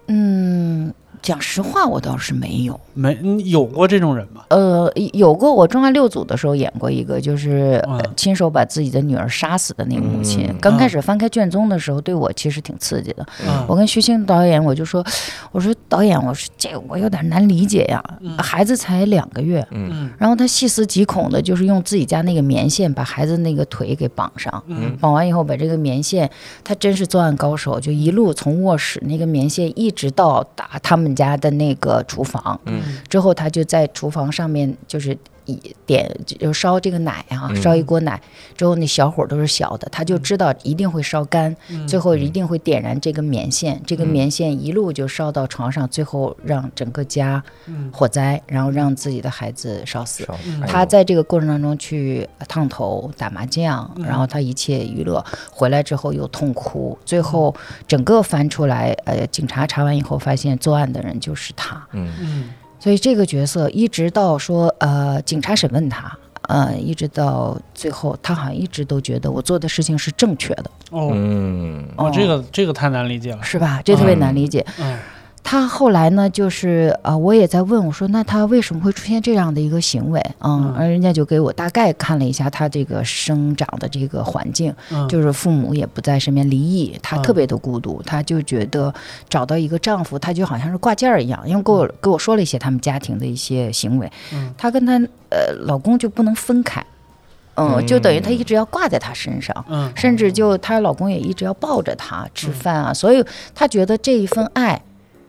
[0.09, 2.79] 嗯，讲实话，我倒是没有。
[2.95, 4.43] 没你有过这种人吗？
[4.49, 7.83] 呃，有过我重案六组的时候演过一个，就是、
[8.17, 10.47] 亲手把自己的女儿杀死的那个母亲。
[10.49, 13.27] 嗯刚开始翻开卷宗的时候，对我其实挺刺激的。
[13.47, 15.05] 嗯我跟徐青导演，我就说，
[15.53, 19.67] 我说导演，我说这个我有点难理解呀，嗯孩子才两个月。
[19.71, 26.29] 嗯然后他细思极恐的，就是用自己家那个棉线把孩子那个腿给绑上，嗯绑完以后把这个棉线，
[26.65, 32.83] 他真是作案高手，就一路从卧室那个棉线一直到打他们家的那个厨房，嗯。
[33.09, 35.40] 之后他就在厨房上面就是一
[35.87, 37.63] 点就烧这个奶啊，嗯。
[37.63, 38.21] 烧一锅奶，
[38.57, 41.87] 之后那小火都是小的，他就知道一定会烧干，嗯。
[41.89, 44.09] 最后一定会点燃这个棉线，这个嗯。
[44.09, 50.27] 棉线一路就烧到床上，最后让整个家嗯火灾，然后让自己的孩子烧死。
[50.67, 54.05] 他在这个过程当中去烫头、打麻将，嗯。
[54.05, 57.55] 然后他一切娱乐，回来之后又痛哭，最后
[57.87, 62.13] 整个翻出来，呃，警察查完以后发现作案的人就是他，嗯。
[62.21, 62.45] 嗯
[62.81, 66.11] 所以这个角色一直到说，呃，警察审问他。
[66.49, 73.81] 呃，一直到最后，他好像一直都觉得我做的事情是正确的，哦嗯哦，这个这个太难理解了，是吧？
[73.85, 74.67] 这特别难理解。
[74.81, 74.99] 嗯
[75.43, 80.21] 他后来呢，就是呃，我也在问我说，那他为什么会出现这样的一个行为？
[80.39, 85.09] 嗯嗯，而人家就给我大概看了一下他这个生长的这个环境，嗯。
[85.09, 87.23] 就是父母也不在身边，离异，他嗯。
[87.23, 88.93] 特别的孤独，他就觉得
[89.29, 94.55] 找到一个丈夫，他就好像是挂件儿一样，因为给我给我说了一些他们家庭的一些行为，嗯。
[94.57, 94.93] 她跟她
[95.31, 96.85] 呃老公就不能分开。
[97.57, 99.65] 嗯，就等于她一直要挂在他身上。
[99.69, 99.93] 嗯。
[99.97, 103.25] 甚至就她老公也一直要抱着她吃饭啊，所以
[103.55, 104.81] 她觉得这一份爱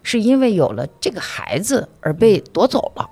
[0.04, 3.10] 是因为有了这个孩子而被夺走了。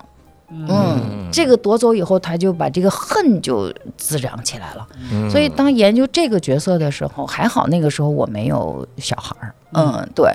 [0.51, 4.87] 嗯，这个夺走以后，他就把这个恨就滋长起来了。
[5.11, 9.53] 嗯所以当研究这个角色的时候，还好那个时候我没有小孩儿。
[9.73, 10.33] 嗯，对。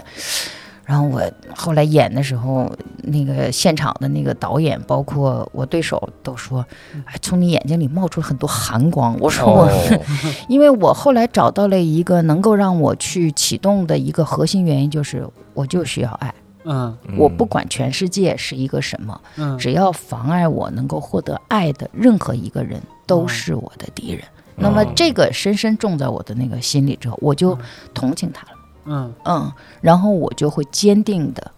[0.85, 1.21] 然后我
[1.57, 2.71] 后来演的时候，
[3.05, 6.65] 那个现场的那个导演，包括我对手都说
[7.07, 10.01] ：“哎，从你眼睛里冒出了很多寒光。”我说我哦，
[10.47, 16.33] 因为我后来找到了一个能够让我去启动的一个核心原因，就是我就需要爱。
[16.65, 16.97] 嗯。
[17.17, 19.57] 我不管全世界是一个什么，嗯。
[19.59, 24.25] 只要妨碍我能够获得爱的任何一个人，都是我的敌人。
[24.57, 27.59] 那么这个深深种在我的那个心里之后，我就
[27.93, 29.15] 同情他了，嗯。
[29.25, 31.51] 嗯，然后我就会坚定的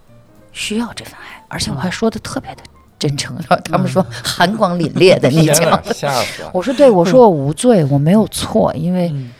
[0.52, 2.62] 需要这份爱，而且我还说的特别的
[2.98, 6.50] 真诚，然后他们说寒光凛冽的 你讲天哪，，吓死了！
[6.54, 9.30] 我说对，我说我无罪，我没有错，因为嗯。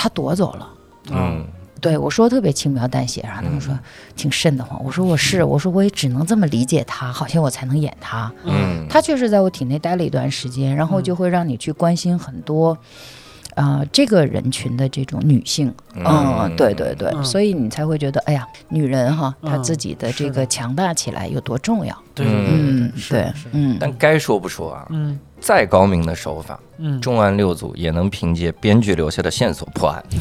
[0.00, 0.68] 他夺走了。
[1.10, 1.44] 嗯，
[1.80, 3.78] 对我说特别轻描淡写，然后他们说
[4.16, 4.82] 挺瘆得慌。
[4.84, 8.32] 我说我是，我说我也只能这么理解他，好像我才能演他。
[8.44, 12.76] 嗯，他确实在我体内待了一段时间，然后就会让你去关心很多，
[13.54, 15.72] 啊、这个人群的这种女性。
[15.94, 21.96] 嗯，对对对，嗯所以你才会觉得，哎呀，女人哈，她嗯自己的这个强大起来有多重要。
[22.14, 30.02] 对嗯，对，嗯，但该说不说啊，嗯再高明的手法，嗯，重案六组也能凭借编剧留下的线索破案。
[30.10, 30.18] 你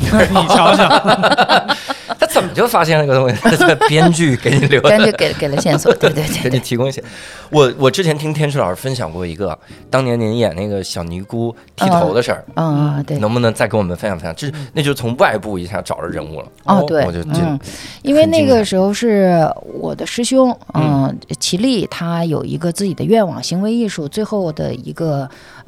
[0.48, 0.88] 瞧瞧，
[2.20, 3.36] 他怎么就发现了个东西？
[3.58, 7.04] 这编剧给你留编剧给给了线索，对对给对给，你提供一些。
[7.50, 9.58] 我我之前听天池老师分享过一个，
[9.90, 13.18] 当年您演那个小尼姑剃头的事儿，嗯，对。
[13.20, 14.36] 能不能再跟我们分享分享？
[14.36, 16.48] 这那就是从外部一下找着人物了。
[16.66, 17.60] 哦，对我就，觉得嗯，
[18.02, 19.48] 因为那个时候是
[19.80, 25.07] 我的师兄，嗯，齐力，他有一个自己的愿望，行为艺术最后的一个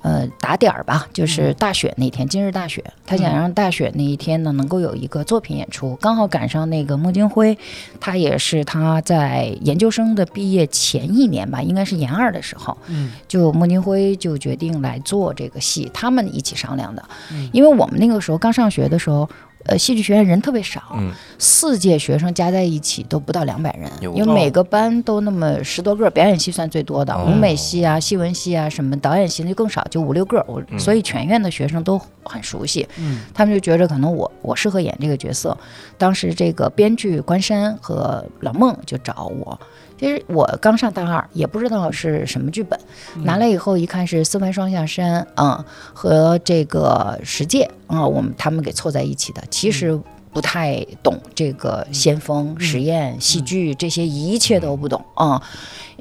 [0.02, 7.58] 呃打点儿吧，就是大雪那天，今日大雪，他想让大雪那一天呢能够有一个作品演出，刚好赶上那个孟京辉，
[8.00, 17.04] 他也是他在研究生的毕业前一年吧，应该是研二的时候，嗯就孟京辉就决定来做这个戏，他们一起商量的。
[17.32, 19.28] 嗯因为我们那个时候刚上学的时候，
[19.70, 30.44] 呃，戏剧学院人特别少，嗯四届学生加在一起都不到两百人，因为每个班都那么十多个，表演系算最多的，哦舞美系啊、戏文系啊、什么导演系的就更少，就五六个。
[30.48, 35.56] 我嗯所以全院的学生都很熟悉，嗯他们就觉着可能我我适合演这个角色。
[36.00, 39.60] 当时这个编剧关山和老孟就找我。
[40.00, 42.80] 其实我刚上大二，也不知道是什么剧本，
[43.24, 49.44] 拿来以后一看是四番双下山啊、和这个十戒啊、我们他们给凑在一起的。
[49.50, 50.00] 其实
[50.32, 55.42] 不太懂这个先锋、实验、戏剧这些，一切都不懂啊。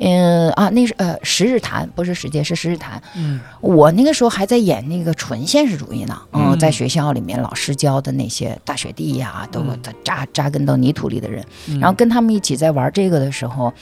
[0.00, 3.02] 嗯啊，那是呃十日谈，不是十戒，是十日谈。
[3.16, 3.40] 嗯。
[3.60, 6.58] 我那个时候还在演那个纯现实主义呢，嗯，嗯。
[6.58, 9.78] 在学校里面老师教的那些大雪地呀、都嗯。
[10.04, 11.78] 扎扎根到泥土里的人，嗯。
[11.80, 13.72] 然后跟他们一起在玩这个的时候，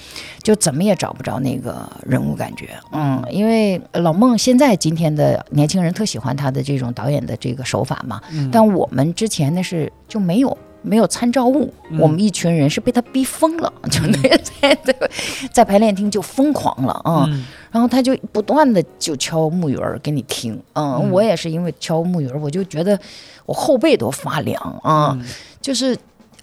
[0.42, 8.50] 就怎么也找不着那个人物感觉，嗯，因为老孟现在今天的年轻人特喜欢他的这种导演的这个手法嘛，嗯。
[8.50, 10.56] 但我们之前那是就没有。
[10.86, 11.98] 没有参照物，嗯。
[11.98, 14.94] 我们一群人是被他逼疯了，就那在在
[15.52, 17.26] 在排练厅就疯狂了啊！
[17.28, 17.44] 嗯。
[17.72, 21.10] 然后他就不断的就敲木鱼儿给你听，嗯，嗯。
[21.10, 22.98] 我也是因为敲木鱼儿，我就觉得
[23.44, 25.26] 我后背都发凉啊，嗯。
[25.60, 25.96] 就是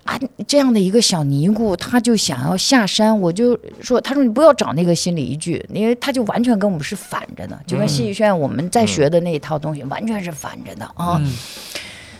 [0.04, 11.18] 啊这样的一个小尼姑，他就想要下山，我就说，他说你不要找那个心理依据，因为他就完全跟我们是反着的，就跟戏剧学院我们在学的那一套东西完全是反着的啊。
[11.20, 11.34] 嗯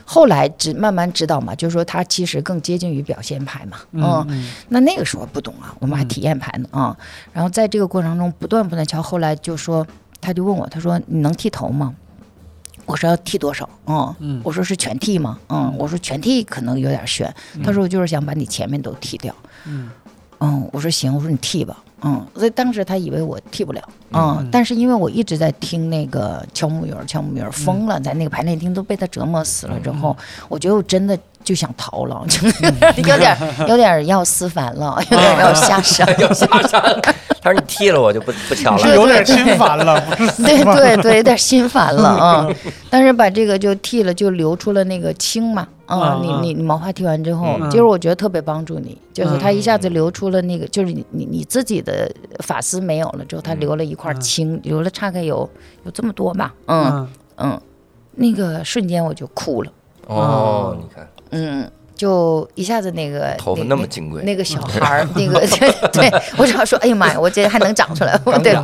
[0.06, 6.96] 后来知慢慢知道嘛，就是说他其实更接近于表现派嘛，嗯嗯那那个时候不懂啊，我们还体验派呢啊、
[7.32, 9.86] 然后在这个过程中不断不断敲，后来就说，
[10.20, 11.94] 他就问我，他说你能剃头吗？
[12.86, 13.68] 我说要剃多少？
[13.86, 15.40] 嗯，嗯我说是全剃吗？
[15.48, 17.34] 嗯，我说全剃可能有点悬。
[17.64, 19.34] 他说我就是想把你前面都剃掉。
[19.66, 19.90] 嗯
[20.42, 21.82] 嗯，我说行，我说你剃吧。
[22.04, 23.82] 嗯，所以当时他以为我剃不了。
[24.12, 30.16] 嗯，嗯但是因为我一直在听那个敲木鱼儿，敲木鱼儿疯了，在那个排练厅都被他折磨死了之后，
[30.50, 32.48] 我觉得我真的就想逃了， 就
[33.04, 33.38] 有点
[33.68, 36.08] 有点要思凡了， 有点要下山。
[36.20, 36.82] 要下山。
[37.42, 38.78] 他说你剃了我就不不敲了。
[38.78, 42.48] 是有点心烦了，不是对对对，有点心烦了啊！
[42.90, 45.68] 但是把这个就剃了，就留出了那个青嘛。
[45.86, 47.70] 啊、嗯嗯你你你毛发剃完之后，嗯。
[47.70, 55.50] 其实我觉得特别帮助你，就是它一下子留出了那个，就是你你你自己的发丝没有了之后，它留了一块青，留了大概有
[55.86, 56.54] 有这么多吧。
[56.68, 57.10] 嗯嗯。
[57.36, 57.62] 嗯，
[58.16, 59.72] 那个瞬间我就哭了。
[60.08, 65.40] 哦，你看，嗯，就一下子那个头发那那么金贵，那个小孩儿， 那个
[65.92, 68.58] 对我只要说，哎呀妈呀，我这还能长出来， 对，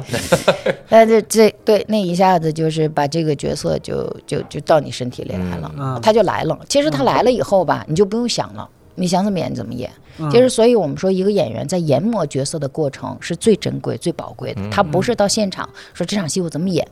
[0.90, 6.00] 但是这对那一下子就是把这个角色就就就到你身体里来了，嗯。
[6.02, 6.58] 他就来了。
[6.68, 9.90] 其实他来了以后吧，你就不用想了，你想怎么演怎么演。
[10.18, 10.30] 嗯。
[10.32, 14.62] 其实，所以我们说，一个演员在研磨角色的过程是最珍贵、最宝贵的。
[14.72, 16.86] 他不是到现场说这场戏我怎么演，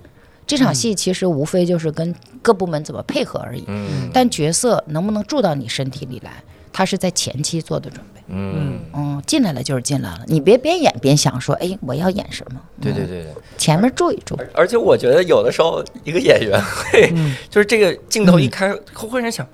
[0.48, 3.64] 这场戏其实无非就是跟各部门怎么配合而已。
[3.68, 6.32] 嗯但角色能不能住到你身体里来，
[6.72, 8.22] 他是在前期做的准备。
[8.30, 12.60] 嗯，嗯，进来了就是进来了，你别边演边想说，哎，我要演什么？
[12.82, 13.34] 对对对对。
[13.58, 14.38] 前面住一住。
[14.54, 17.14] 而且我觉得有的时候一个演员会，
[17.50, 19.48] 就是这个镜头一开，会忽然想，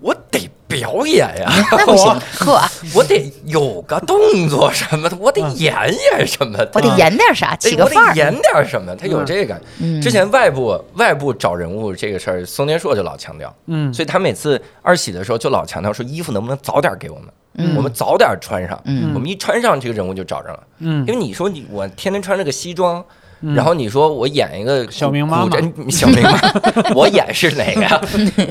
[0.00, 2.62] 我得表演呀， 那不行我，呵，
[2.94, 5.74] 我得有个动作什么的， 我得演
[6.16, 8.14] 演什么的，我得演点啥，起个范儿。
[8.14, 9.60] 演点什么，他有这个。
[9.80, 10.00] 嗯。
[10.00, 13.92] 之前外部外部找人物这个事儿，宋天硕就老强调，嗯。
[13.92, 17.26] 所以他每次二喜的时候就老强调说，衣服能不能早点给我们，
[17.58, 17.76] 嗯。
[17.76, 19.12] 我们早点穿上，嗯。
[19.14, 20.62] 我们一穿上这个人物就找着了。
[20.78, 21.06] 嗯。
[21.06, 23.04] 因为你说你我天天穿着个西装，
[23.40, 25.48] 然后你说我演一个小明妈
[25.90, 26.38] 小明妈，
[26.94, 28.00] 我演是哪个呀？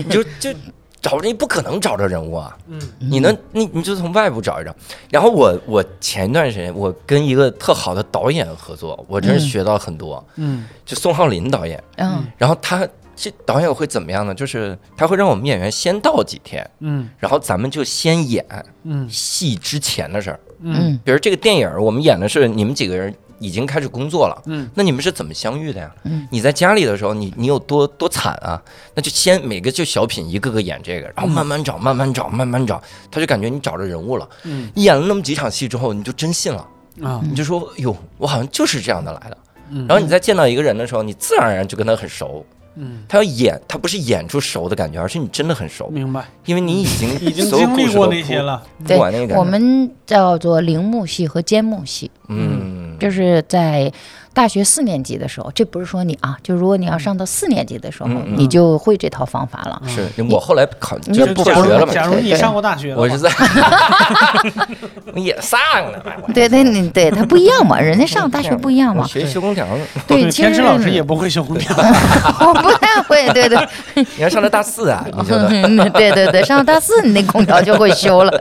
[0.09, 0.53] 就就
[1.01, 4.75] 找着你不可能找着人物啊，嗯你能你你就从外部找一找。
[5.09, 12.87] 然后我我前一段时间我跟一个特好的导演合作，我真是学到很多，嗯就宋浩林导演，嗯然后他。
[13.13, 14.33] 这导演会怎么样呢？
[14.33, 18.43] 就是他会让我们演员先到几天，嗯然后咱们就先演
[18.83, 20.39] 嗯戏之前的事儿。
[20.61, 25.91] 嗯比如这个电影，我们演的是你们几个人已经开始工作了，嗯，那你们是怎么相遇的呀？
[26.03, 26.27] 嗯。
[26.29, 28.61] 你在家里的时候，你你有多多惨啊？
[28.93, 34.29] 那就先每个就小品一个个演这个，然后慢慢找，慢慢找，慢慢找，他就感觉你找着人物了。
[34.43, 34.69] 嗯。
[34.75, 36.67] 你演了那么几场戏之后，你就真信了，
[37.03, 37.19] 啊。
[37.23, 39.37] 你就说哟，我好像就是这样的来的。
[39.71, 39.87] 嗯。
[39.87, 42.45] 然后你再见到一个人的时候，你自然而然就跟他很熟。
[42.75, 48.63] 嗯，他要演，他不是演出熟的感觉，而是你真的很熟，明白，因为你已经 已经经历过那些了。
[48.87, 48.97] 对
[49.35, 53.91] 我们叫做铃木戏和尖木戏，嗯，就是在
[54.33, 59.81] 大学四年级的时候，这不是说你啊，就如果你要上到四年级的时候，你就会这套方法了。
[59.87, 63.29] 是我后来考你就就是不学了嘛，假如你上过大学，我是在，
[65.13, 65.59] 你也上
[65.91, 69.05] 了，我对对你对，他不一样嘛， 人家上大学不一样嘛。
[69.05, 71.75] 学修空调呢，对，其实天池老师也不会修空调。
[72.39, 73.59] 我不太会，对对，
[73.95, 75.49] 你要上到大四啊，你觉得？
[75.49, 78.31] 嗯对对对，上到大四你那空调就会修了。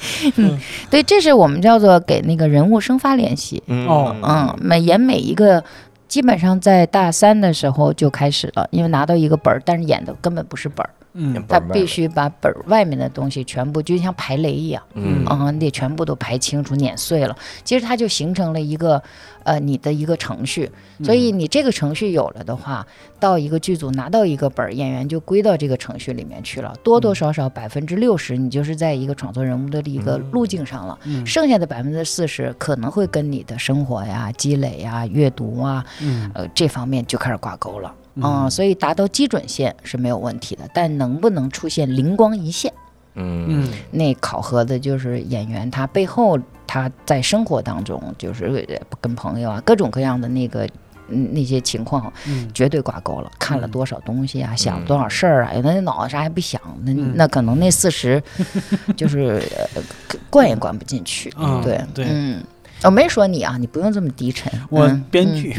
[0.36, 0.58] 嗯，
[0.90, 3.62] 对，这是我们叫做给那个人物生发练习。
[3.66, 3.86] 嗯。
[3.86, 4.16] 哦。
[4.22, 5.62] 嗯，每演每一个，
[6.08, 11.44] 基本上在大三的时候就开始了，因为拿到一个本儿，但是演的根本不是本儿，嗯。
[11.48, 15.24] 他必须把本儿外面的东西全部就像排雷一样，嗯。
[15.26, 17.36] 啊，你得全部都排清楚、碾碎了。
[17.64, 19.02] 其实它就形成了一个
[19.44, 20.70] 呃你的一个程序，
[21.02, 22.86] 所以你这个程序有了的话，
[23.18, 26.74] 到一个剧组拿到一个本儿，演员就归到这个程序里面去了。
[26.82, 31.26] 多多少少百分之六十，你就是在一个创作人物的一个路径上了，嗯。
[31.26, 36.30] 剩下的百分之四十可能会跟你的生活呀、积累呀、阅读啊，嗯。
[36.34, 37.94] 呃这方面就开始挂钩了。
[38.16, 42.72] 嗯，所以达到基准线是没有问题的，但能不能出现灵光一现？
[43.14, 50.68] 嗯嗯那考核的就是演员他背后他在生活当中就是呃跟朋友啊各种各样的那个。
[51.12, 53.28] 嗯，那些情况嗯绝对挂钩了。
[53.36, 58.22] 看了多少东西啊，想了多少事儿啊，有的那脑子啥也不想，那嗯那可能那四十
[58.96, 59.42] 就是
[59.74, 59.82] 呃
[60.30, 61.28] 灌也灌不进去。
[61.36, 62.40] 嗯对对嗯，
[62.84, 64.50] 我没说你啊，你不用这么低沉。
[64.70, 65.04] 我嗯。
[65.10, 65.54] 编剧。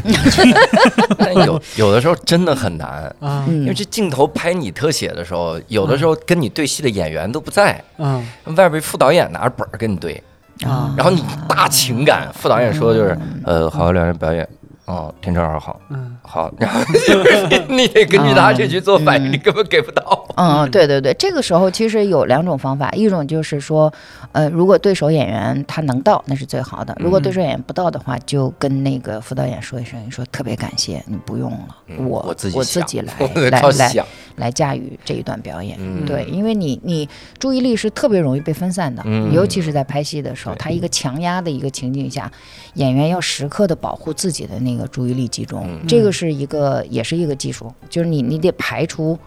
[1.17, 2.88] 但 有有的时候真的很难，
[3.19, 3.45] 啊。
[3.47, 3.61] 嗯。
[3.61, 8.26] 因为这镜头拍你特写的时候，有的时候跟你对戏的演员都不在，嗯。
[8.55, 10.22] 外边副导演拿着本儿跟你对，
[10.65, 10.93] 啊。
[10.97, 14.47] 然后你大情感，副导演说的就是，呃，好好两人表演，
[14.86, 16.17] 哦，天成二号，嗯。
[16.24, 16.80] 好，然后
[17.67, 20.26] 你你得根据他这去做反应，你根本给不到。
[20.38, 23.91] 嗯，对对对，这个时候其实有两种方法，一种就是说，
[24.34, 33.13] 呃，如果对手演员他能到，那是最好的；如果对手演员不到的话，就跟那个副导演说一声，说特别感谢你不用了，嗯我我自己我自己来
[33.51, 34.05] 来来，
[34.38, 35.77] 来驾驭这一段表演。
[35.79, 36.05] 嗯。
[36.05, 37.07] 对，因为你你
[37.38, 39.32] 注意力是特别容易被分散的，嗯。
[39.34, 42.32] 尤其是在拍戏的时候，他一个强压的一个情境下，
[42.75, 45.86] 演员要时刻的保护自己的那个注意力集中，嗯。
[45.88, 49.17] 这个是一个也是一个技术，就是你你得排除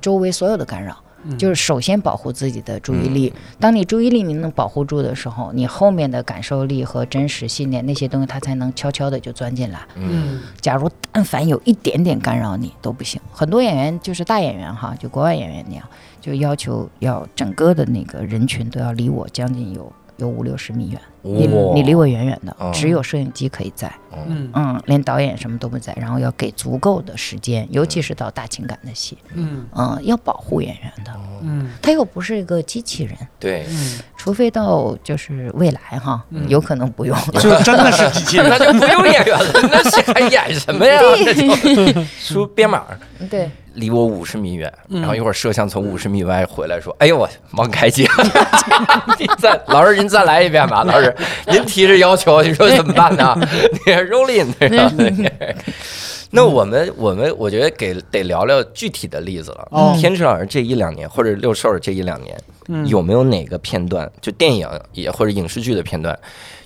[0.00, 0.96] 周围所有的干扰。
[1.38, 9.80] 就是首先保护自己的注意力，当你注意力你能保护住的时候，你后面的感受力和真实信念那些东西，它才能悄悄的就钻进来。
[9.96, 13.20] 嗯假如但凡有一点点干扰你都不行。
[13.32, 15.84] 很多演员就是大演员哈，就国外演员那样，
[16.20, 23.90] 就要求要整个的那个人群都要离我将近有有五六十米远，你你离我远远的哦，只有摄影机可以在，
[24.28, 24.50] 嗯。
[24.52, 29.66] 嗯，连导演什么都不在，然后要给足够的时间，尤其是到大情感的戏，嗯。
[29.74, 31.12] 嗯，要保护演员的，
[31.42, 31.70] 嗯。
[31.80, 37.16] 他又不是一个机器人，对，嗯，除非到就是未来哈，有可能不用。
[37.40, 38.48] 就真的是机器人。
[38.50, 41.00] 那就不用演员了，那谁还演什么呀？
[41.24, 42.84] 那就 说编码
[43.30, 48.06] 对，离我五十米远，嗯然后一会儿摄像从五十米外回来说：“哎呦我王开姐，
[49.18, 51.14] 你再老师您再来一遍吧，老师
[51.48, 53.34] 您提这要求，你说怎么办呢？
[53.86, 54.90] 你 rolling 对吧？
[56.30, 59.68] 那我们我们我觉得给得聊聊具体的例子了。
[59.70, 62.36] 哦天池老师这一两年，或者六兽这一两年，
[62.68, 66.18] 嗯有没有哪个片段，就电影也或者影视剧的片段，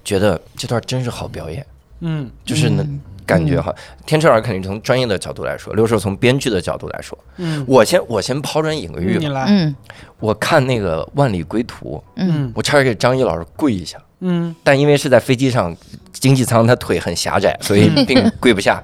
[0.05, 1.65] 觉得这段真是好表演？
[2.01, 2.83] 嗯就是那
[3.29, 3.73] 感觉哈，
[4.07, 9.19] 天车老师肯定从专业的角度来说，刘硕从编剧的角度来说，嗯，我先我先抛砖引个玉吧。
[9.21, 9.45] 你来。
[9.49, 9.77] 嗯
[10.21, 15.73] 我看那个《万里归途》，嗯我差点给张译老师跪一下，嗯但因为是在飞机上，
[16.13, 18.83] 经济舱他腿很狭窄，所以并跪不下。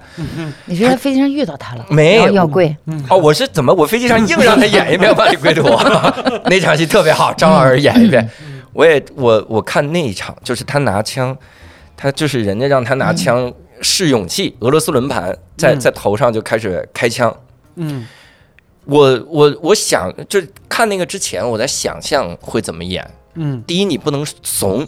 [0.67, 1.85] 你是在飞机上遇到他了？
[1.91, 2.77] 没有要跪，
[3.11, 3.75] 哦，我是怎么？
[3.75, 5.63] 我飞机上硬让他演一遍《万里归途》，
[6.47, 8.31] 那场戏特别好，张老师演一遍。
[8.73, 11.37] 我也我我看那一场，就是他拿枪，
[11.97, 17.35] 他就是人家让他拿枪试勇气，俄罗斯轮盘在嗯在头上就开始开枪。
[17.77, 18.07] 嗯
[18.85, 23.09] 我我我想，就看那个之前，我在想象会怎么演。
[23.35, 24.87] 嗯第一，你不能怂，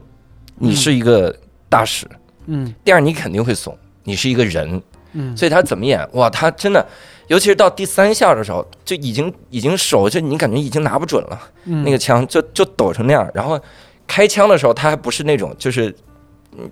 [0.56, 1.34] 你是一个
[1.68, 2.06] 大使；
[2.46, 4.82] 嗯第二，你肯定会怂，你是一个人。
[5.12, 6.06] 嗯所以他怎么演？
[6.12, 6.86] 哇，他真的，
[7.28, 13.26] 尤其是到第三下的时候，就已经已经手就你感觉已经拿不准了，嗯，那个枪就就抖成那样。
[13.32, 13.58] 然后
[14.06, 15.94] 开枪的时候，他还不是那种就是嗯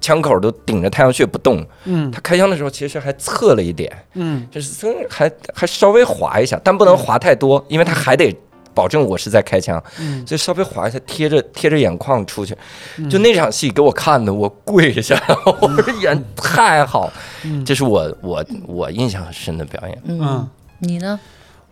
[0.01, 2.11] 枪口都顶着太阳穴不动，嗯。
[2.11, 4.47] 他开枪的时候其实还侧了一点，嗯。
[4.51, 8.35] 就是噌还还稍微滑一下，但不能滑太多，因为他还得。
[8.75, 10.27] 保证我是在开枪，嗯。
[10.27, 12.57] 所以稍微滑一下，贴着贴着眼眶出去，
[12.99, 13.09] 嗯。
[13.09, 15.17] 就那场戏给我看的，我跪下，
[15.61, 17.13] 我说演太好，
[17.45, 17.65] 嗯。
[17.65, 20.03] 这是我我我印象很深的表演。
[20.07, 20.21] 嗯。
[20.21, 20.49] 嗯，，
[20.81, 21.21] 你呢？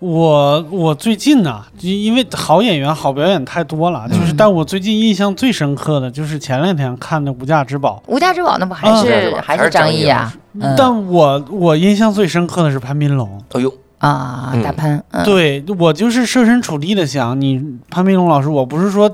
[0.03, 10.75] 我我最近呢、就因为好演员、好表演太多了，就是嗯但我最近印象最深刻的就是前两天看的《无价之宝无价之宝那不还嗯是、还还是张译啊？》嗯。
[10.77, 13.41] 但我我印象最深刻的是潘斌龙。
[13.53, 14.61] 哎呦，啊，嗯。
[14.65, 19.09] 大潘，嗯，对我就是设身处地的想，你潘斌龙老师，我不是说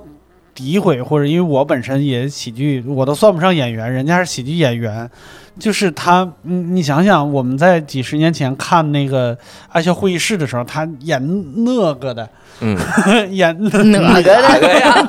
[0.57, 5.11] 诋毁或者因为我本身也喜剧，我都算不上演员，人家是喜剧演员。
[5.59, 9.35] 就是他，你你想想，我们在几十年前看那个
[9.71, 11.21] 《爱笑会议室》的时候，他演
[11.65, 12.29] 那个的，
[12.61, 12.77] 嗯，
[13.35, 14.43] 演哪个的？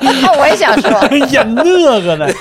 [0.38, 2.32] 我也想说，演那个的。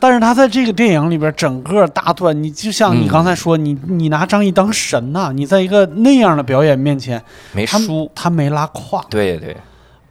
[0.00, 7.22] 但是他在这个电影里边，整个大段，你就像你嗯刚才说，你你拿张译当神呐、你在一个那样的表演面前，
[7.68, 9.56] 他没输，他没拉胯，对对，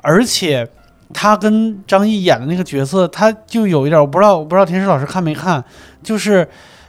[0.02, 0.66] 而且
[1.14, 5.62] 他跟张译演的那个角色，他就有一点，我不知道，我不知道田石老师看没看，
[6.02, 6.48] 就是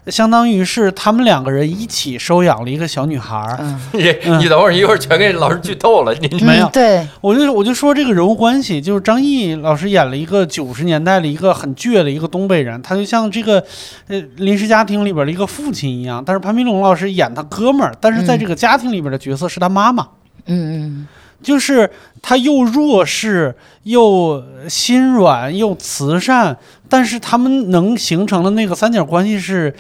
[0.09, 3.57] 相当于是他们两个人一起收养了一个小女孩儿。
[3.61, 4.03] 嗯， 你
[4.39, 6.67] 你等会儿一会儿全给老师剧透了，你没有。
[6.67, 13.63] 嗯对，我就我就说这个人物关系，就是张译老师演了一个九十年代的一个很倔的一个东北人，他就像这个
[14.09, 16.23] 呃临时家庭里边的一个父亲一样。
[16.25, 20.09] 但是潘斌龙老师演他哥们儿，但是在这个家庭里边的角色是他妈妈，
[20.47, 21.09] 嗯嗯
[21.43, 21.91] 就是
[22.23, 26.57] 他又弱势又心软又慈善，
[26.89, 29.75] 但是他们能形成的那个三角关系是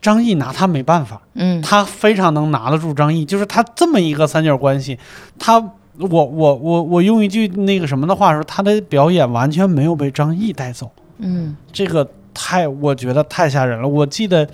[0.00, 1.20] 张译拿他没办法。
[1.34, 4.98] 嗯他非常能拿得住张译，就是他这么一个三角关系，
[5.38, 5.58] 他
[5.98, 13.88] 我我我我用一句那个什么的话说，他的表演完全没有被张译带走，嗯这个太我觉得太吓人了。
[13.88, 14.48] 我记得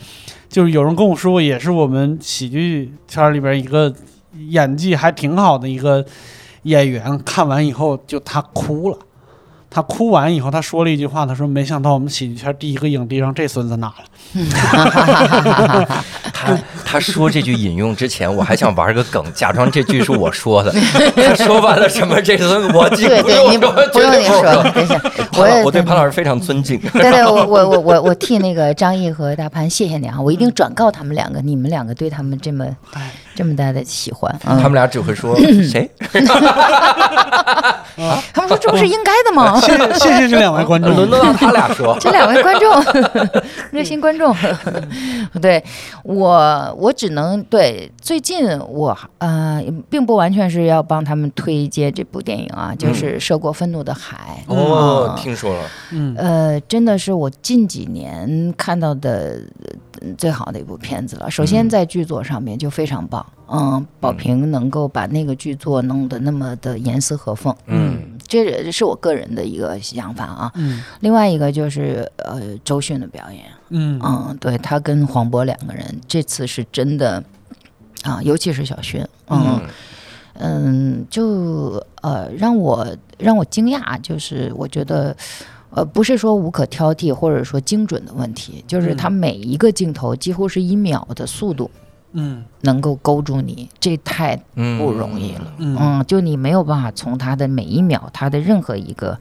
[0.49, 3.93] 就是有人跟我说过，也是我们喜剧圈里边一个
[4.49, 6.05] 演技还挺好的一个
[6.65, 8.99] 演员，看完以后就他哭了。
[9.71, 13.95] 他哭完以后，他说了一句话，他说：“没想到我们喜剧圈第一个影帝让这孙子拿了。
[16.33, 16.57] 他
[16.87, 20.73] 他说这句引用之前，我还想玩个梗，假装这句是我说的。
[21.17, 22.23] 他说完了什么？
[22.23, 23.65] 这次我记对对，不用你不
[24.01, 24.63] 用你说，说。
[24.71, 25.01] 等一下，
[25.37, 26.79] 我我对潘老师非常尊敬。
[26.79, 30.21] 对对，我我我我我替那个张译和大潘谢谢你啊！
[30.21, 35.89] 我一定转告他们两个，你们两个对他们这么哎这么大的喜欢，他嗯，们俩只会说 谁？
[38.33, 39.59] 他们说这不是应该的吗？
[39.63, 40.95] 谢谢谢谢这两位观众。
[40.95, 41.97] 轮得到他俩说。
[42.01, 42.85] 这两位观众，
[43.71, 44.35] 热心观众，
[45.41, 45.63] 对
[46.03, 55.63] 我，我只能对最近我呃，并不完全是要帮他们推荐这部电影啊，就是《涉过愤怒的海》哦，嗯听说了，
[55.93, 59.71] 嗯呃，真的是我近几年看到的呃
[60.17, 61.31] 最好的一部片子了。
[61.31, 70.53] 首先嗯在剧作上面就非常棒，嗯，宝嗯平能够把那个剧作弄得那么的严丝合缝，嗯，这是我个人的一个想法啊。
[70.55, 70.83] 嗯。
[71.01, 74.01] 另外一个就是呃周迅的表演，嗯。
[74.03, 77.23] 嗯，对他跟黄渤两个人这次是真的
[78.03, 79.61] 啊，尤其是小迅，嗯。
[80.37, 82.87] 嗯，就呃让我
[83.19, 85.17] 让我惊讶，就是我觉得。
[85.75, 91.71] 呃，不是说无可挑剔，或者说精准的问题，就是它每一个镜头几乎是一秒的速度
[92.13, 92.45] 嗯。
[92.61, 94.79] 能够勾住你，这太嗯。
[94.79, 95.53] 不容易了。
[95.59, 95.77] 嗯。
[95.81, 99.19] 嗯，就你没有办法从他的每一秒，他的任何一个，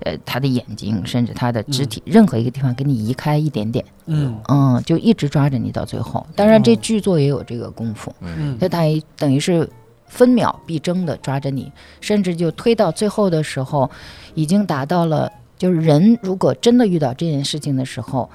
[0.00, 4.36] 呃，他的眼睛，甚至他的肢体，任何一个地方给你移开一点点，嗯。
[4.48, 6.26] 嗯，就一直抓着你到最后。
[6.34, 8.58] 当然，这剧作也有这个功夫，嗯。
[8.58, 8.80] 就他
[9.16, 9.68] 等于是
[10.06, 13.88] 分秒必争的抓着你，甚至就推到最后的时候，
[14.34, 15.30] 已经达到了，
[15.62, 18.28] 就是人如果真的遇到这件事情的时候，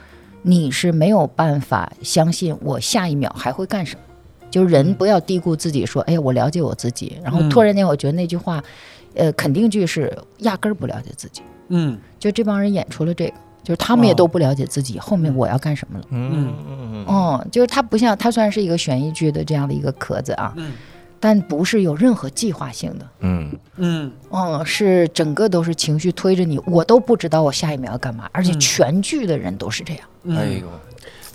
[0.44, 4.02] 你是没有办法相信我下一秒还会干什么。
[4.50, 7.18] 就是人不要低估自己，说，哎呀，我了解我自己。
[7.22, 8.64] 然后突然间，我觉得那句话，
[9.14, 11.42] 呃，肯定句是压根儿不了解自己。
[11.68, 16.06] 嗯就这帮人演出了这个，就是他们也哦都不了解自己，后面我要干什么了。
[16.12, 20.72] 嗯嗯嗯哦，就是它不像，它虽然是一个悬疑剧的这样的一个壳子啊，嗯
[21.20, 23.10] 但不是有任何计划性的。
[23.20, 23.52] 嗯。
[23.78, 24.12] 嗯。
[24.30, 28.60] 哦，是整个都是情绪推着你，我都不知道我下一秒要干嘛，而且嗯。
[28.60, 30.68] 全剧的人都是这样，嗯，哎呦，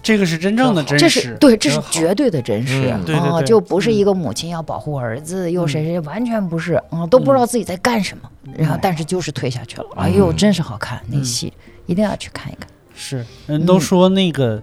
[0.02, 11.52] 这个是真正的真这是实，对，这是绝对的真实嗯啊，就不是一个母亲要保护儿子，又谁谁完全不是，嗯，都不知道自己在干什么，然后但是就是推下去了，哎呦，真是好看那戏，
[11.86, 12.68] 一定要去看一看。
[12.94, 14.60] 是，人都说那个，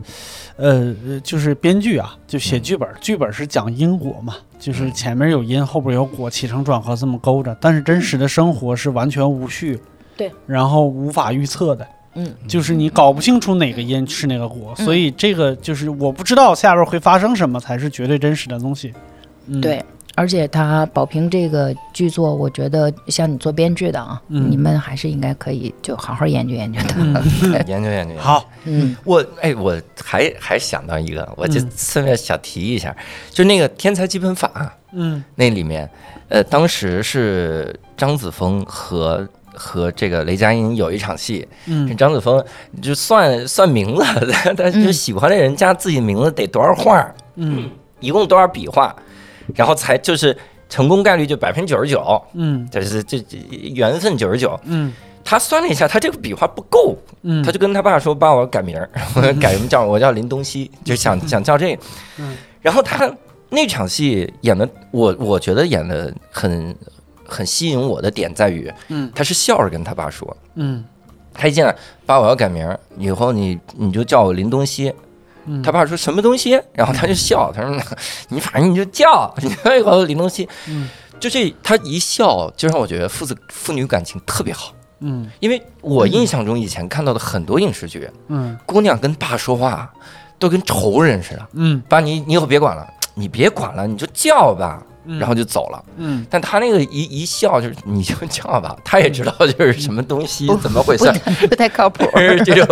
[0.60, 7.56] 呃，呃就是编剧啊，就写剧本，剧本是讲因果嘛，就是前面有因，后边有果，起承转合这么勾着。
[7.62, 9.80] 但是真实的生活是完全无序，
[10.18, 14.86] 对，然后无法预测的，嗯，就是你搞不清楚哪个因是哪个果，嗯。
[14.86, 18.94] 所以这个就是我不知道下边会发生什么才是绝对真实的东西。
[19.48, 19.82] 嗯，对，
[20.20, 24.52] 而且他宝平这个剧作，我觉得像你做编剧的啊，嗯。
[24.52, 27.62] 你们还是应该可以就好好研究研究它。
[27.66, 28.94] 研究 研究。，好，嗯。
[29.06, 31.70] 我哎，我还还想到一个，我就嗯。
[31.74, 32.94] 顺便小提一下，
[33.32, 34.52] 就那个《天才基本法》
[34.92, 35.24] 嗯。
[35.36, 35.90] 那里面，
[36.28, 41.96] 呃，当时是张子枫和和这个雷佳音有一场戏，嗯。
[41.96, 42.44] 张子枫
[42.82, 44.04] 就算算名字，
[44.34, 47.70] 他他就喜欢的人加自己名字得多少画，嗯。
[48.02, 48.96] 一共多少笔画，
[49.56, 50.36] 然后才就是
[50.68, 53.38] 成功概率就百分之九十九，嗯这是这这
[53.74, 54.60] 缘分九十九。
[54.66, 54.94] 嗯
[55.24, 61.82] 他算了一下，他这个笔画不够，嗯，他就跟他爸说：“爸，我要改名儿，我要改什么叫我叫林东西，就想想叫这个。
[62.18, 63.12] 嗯”然后他
[63.50, 66.76] 那场戏演的，我我觉得演的很
[67.26, 70.84] 很吸引我的点在于，嗯他是笑着跟他爸说，嗯
[71.34, 71.76] 他一进来，
[72.08, 74.92] 爸，我要改名儿，以后你你就叫我林东熙。
[75.50, 76.52] 嗯他爸说什么东西？
[76.74, 77.76] 然后他就笑，他说
[78.30, 80.88] ：“你反正你就叫， 你以后林东熙。”嗯
[81.20, 84.72] 就这他一笑，就让我觉得父子父女感情特别好。
[85.02, 89.92] 嗯因为我印象中以前看到的很多影视剧，嗯姑娘跟爸说话
[90.38, 91.48] 都跟仇人似的。
[91.54, 95.84] 嗯爸，你你以后别管了， 你别管了，你就叫吧，嗯，然后就走了。
[95.98, 96.26] 嗯。
[96.30, 101.12] 但他那个一一笑就是你就叫吧，他也知道就是什么东西怎么回事？
[101.48, 101.56] 不。
[101.56, 102.06] 太靠谱。
[102.46, 102.66] 这就，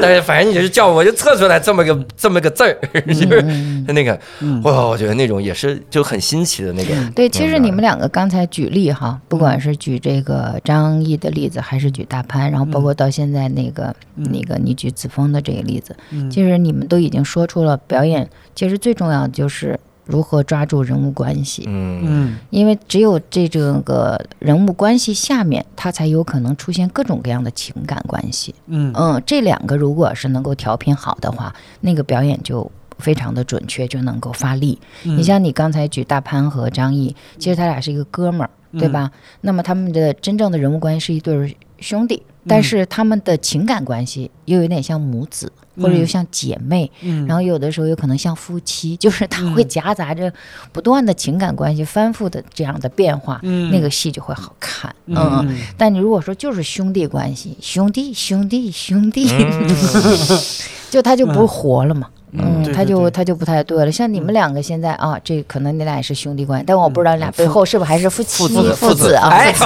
[0.00, 2.76] 但是反正你就是叫我就测出来这么个这么个字儿，
[3.06, 4.60] 就是嗯那个嗯。
[4.64, 6.94] 哇，我觉得那种也是就很新奇的那个。
[7.14, 16.28] 对，其实嗯你们两个刚才举例哈，不管是举这个张译的例子，还是举大潘，然后包括到现在那个、那个你举子枫的这个例子，嗯。
[16.28, 22.02] 其实你们都已经说出了表演，其实最重要的就是如何抓住人物关系，嗯。
[22.04, 28.54] 嗯因为只有这整个人物关系下面，它才有可能出现各种各样的情感关系。
[28.66, 28.92] 嗯。
[28.94, 34.78] 嗯，这两个如果是能够调频好的话，那个表演就非常的准确，就能够发力。
[35.04, 39.10] 嗯，你像你刚才举大潘和张译，其实他俩是一个哥们儿，对吧？
[39.40, 45.50] 那么他们的真正的人物关系是一对儿兄弟，但是他们的情感关系又有点像母子，
[45.80, 50.32] 或者又像姐妹，嗯，然后有的时候有可能像夫妻，就是它会夹杂着
[50.72, 53.70] 不断的情感关系翻复的这样的变化，嗯。
[53.70, 54.94] 那个戏就会好看。
[55.06, 59.68] 嗯，嗯但你如果说就是兄弟关系，兄弟兄弟兄弟，嗯。
[60.90, 62.06] 就他就不活了嘛。
[62.32, 63.92] 嗯，他就他就不太对了。
[63.92, 69.28] 像你们两个现在啊，这可能你俩也是兄弟关系，但我不知道你俩背后是不是还是夫妻父子父子啊？
[69.32, 69.52] 哎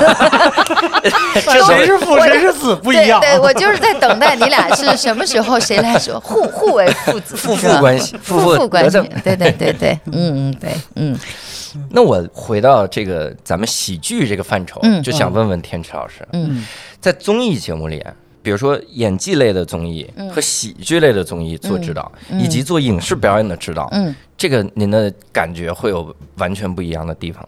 [1.45, 3.21] 这谁是父谁是子不一样。
[3.21, 11.19] 对对，我就是在等待你俩是什么时候谁来说互互为父子，夫是吧妇关系，夫妇妇关系对对对对，嗯嗯对，嗯
[11.91, 16.65] 那我回到这个咱们喜剧这个范畴，嗯就想问问天池老师，嗯
[17.01, 18.03] 在综艺节目里，
[18.47, 20.31] 比如说演技类的综艺嗯。
[20.31, 22.41] 和喜剧类的综艺做指导，嗯。
[22.41, 24.15] 以及做影视表演的指导，嗯。
[24.39, 27.45] 这个您的感觉会有完全不一样的地方？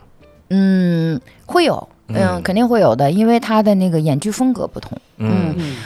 [0.50, 4.98] 嗯，会有嗯，肯定会有的，因为他的那个演剧风格不同。
[5.18, 5.54] 嗯。
[5.56, 5.76] 嗯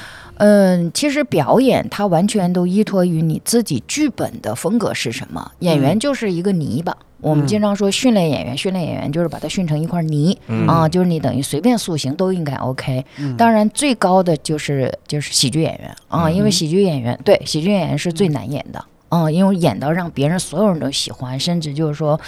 [0.44, 5.52] 嗯，其实表演它完全都依托于你自己剧本的风格是什么。
[5.60, 13.04] 演员就是一个泥巴，我们经常说训练演员，训练演员就是把它训成一块泥嗯啊，就是你等于随便塑形都应该 OK。
[13.38, 18.84] 当然，最高的就是就是喜剧演员啊，因为喜剧演员对喜剧演员是最难演的。
[19.10, 22.18] 嗯，因为演到让别人所有人都喜欢，甚至就是说，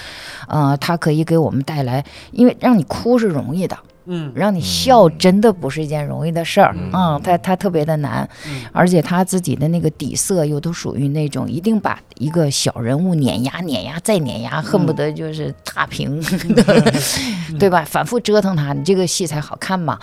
[0.46, 3.74] 呃，他可以给我们带来，因为让你哭是容易的，
[4.06, 8.28] 嗯让你笑真的不是一件容易的事儿啊，他他特别的难，
[8.72, 16.22] 而且他自己的那个底色又都属于那种一定把一个小人物碾压、碾压再碾压，恨不得就是踏平，
[17.58, 17.84] 对吧？
[17.86, 19.98] 反复折腾他，你这个戏才好看嘛。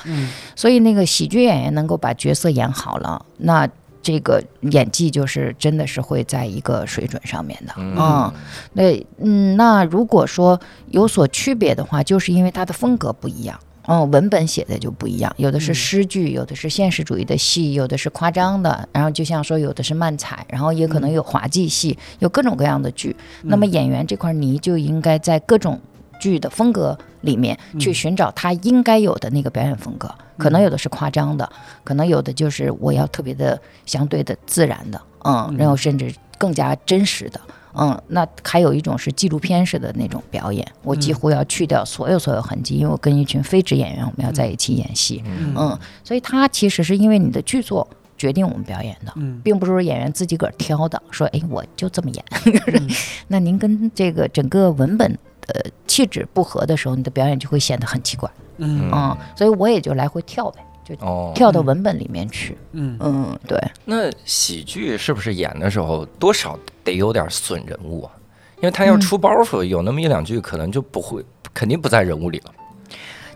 [0.56, 3.68] 所以那个喜剧演员能够把角色演好了，那。
[4.04, 8.34] 这个演技就是真的是会在一个水准上面的，嗯，
[8.74, 13.60] 那嗯，那如果说有所区别的话，就是因为他的风格不一样。
[13.88, 23.16] 嗯，文本写的就不一样，有的是诗句，有的是现实主义的戏，有的是夸张的，然后就像说有的是漫彩，然后也可能有滑稽戏，有各种各样的剧。
[23.44, 25.80] 那么演员这块泥就应该在各种
[26.20, 31.50] 剧的风格里面去寻找他应该有的那个表演风格，可能有的是夸张的，
[31.84, 37.42] 可能有的就是我要特别的相对的自然的，嗯，然后甚至更加真实的。
[37.74, 45.24] 嗯，那还有一种是纪录片式的那种表演，我几乎要去掉所有所有痕迹，因为我跟一群非职演员，我们要在一起演戏。
[45.26, 49.14] 嗯，所以它其实是因为你的剧作决定我们表演的，
[49.44, 52.24] 并不是说演员自己个儿挑的，说哎我就这么演。
[53.28, 55.12] 那您跟这个整个文本
[55.42, 58.30] 的气质不合的时候，你的表演就会显得很奇怪。
[58.58, 60.64] 嗯嗯，所以我也就来回跳呗，
[60.96, 62.58] 就哦，跳到文本里面去。
[62.74, 63.58] 嗯嗯，对。
[63.86, 68.12] 那喜剧是不是演的时候多少得有点损人物啊？
[68.58, 72.54] 因为他要出包袱，有那么一两句可能就不会，肯定不在人物里了。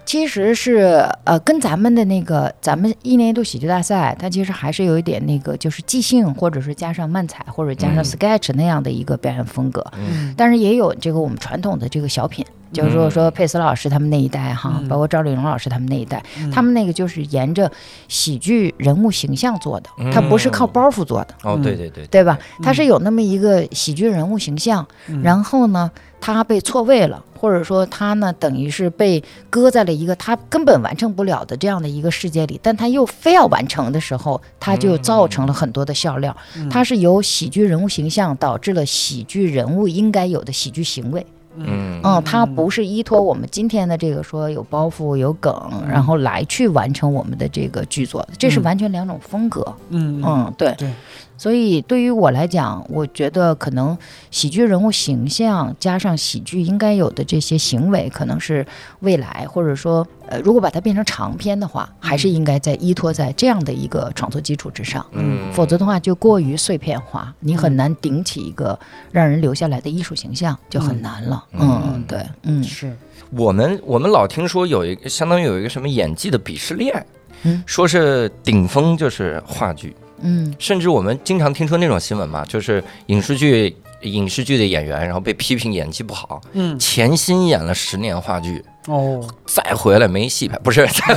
[0.05, 9.85] 其实是呃，跟咱们的那个咱们一年一度喜剧大赛，它其实还是有一点那个就是即兴，或者是加上漫才，或者加上 sketch 那样的一个表演风格。
[9.97, 10.33] 嗯。
[10.37, 17.71] 但是也有这个我们传统的这个小品，就是说说佩斯老师他们那一代哈，包括赵丽蓉老师他们那一代，他们那个就是沿着
[18.07, 21.33] 喜剧人物形象做的，他不是靠包袱做的。
[21.43, 22.37] 哦，对对对，对吧？
[22.61, 24.85] 他是有那么一个喜剧人物形象，
[25.23, 25.89] 然后呢，
[26.21, 36.35] 他被错位了，或者说他呢，等于是被搁在了一个他根本完成不了的这样的一个世界里，但他又非要完成的时候，他就造成了很多的笑料。
[36.71, 41.23] 他是由喜剧人物形象导致了喜剧人物应该有的喜剧行为。
[41.57, 45.55] 嗯嗯，它不是依托我们今天的这个说有包袱、有梗，
[45.87, 49.63] 然后来去完成我们的这个剧作，这是完全两种风格。
[49.89, 50.89] 嗯嗯，对对。
[51.37, 53.97] 所以对于我来讲，我觉得可能
[54.31, 58.65] 喜剧人物形象加上喜剧应该有的这些行为，可能是
[59.01, 65.05] 未来或者说呃，如果把它变成长篇的话，还是应该在依托在这样的一个创作基础之上。
[65.11, 65.51] 嗯。
[65.53, 68.77] 否则的话就过于碎片化，你很难顶起一个
[69.11, 71.43] 让人留下来的艺术形象，就很难了。
[71.51, 72.95] 嗯，对，嗯是。
[73.31, 77.05] 我们我们老听说有一个相当于有一个什么演技的鄙视链，
[77.43, 77.63] 嗯。
[77.65, 79.95] 说是顶峰就是话剧，
[80.25, 80.53] 嗯。
[80.59, 86.77] 甚至我们经常听说那种新闻嘛，就是影视剧影视剧的演员，然后被批评演技不好，嗯。
[86.77, 91.15] 潜心演了十年话剧，哦，再回来没戏拍，不是 再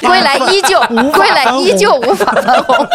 [0.00, 0.80] 归来依旧，
[1.12, 2.86] 归来依旧无法翻红。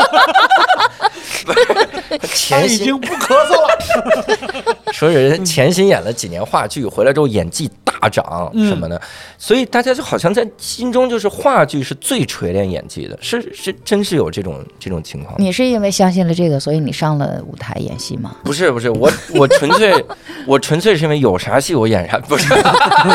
[2.09, 4.75] 他潜心已经不咳嗽了。
[4.93, 8.99] 说人潜心演了几年话剧，回来之后演技大涨什么的，
[9.37, 15.35] 所以大家就好像在心中就是话剧是最锤炼演技的，是是真是有这种这种情况。
[15.37, 18.35] 你是因为相信了这个，所以你上了舞台演戏吗？
[18.43, 19.93] 不是不是，我我纯粹
[20.47, 22.53] 我纯粹是因为有啥戏我演啥，不是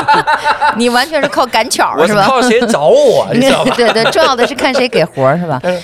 [0.76, 2.26] 你完全是靠赶巧是吧？
[2.26, 3.74] 靠谁找我，你知道吧？
[3.76, 5.82] 对对，重要的是看谁给活是吧嗯？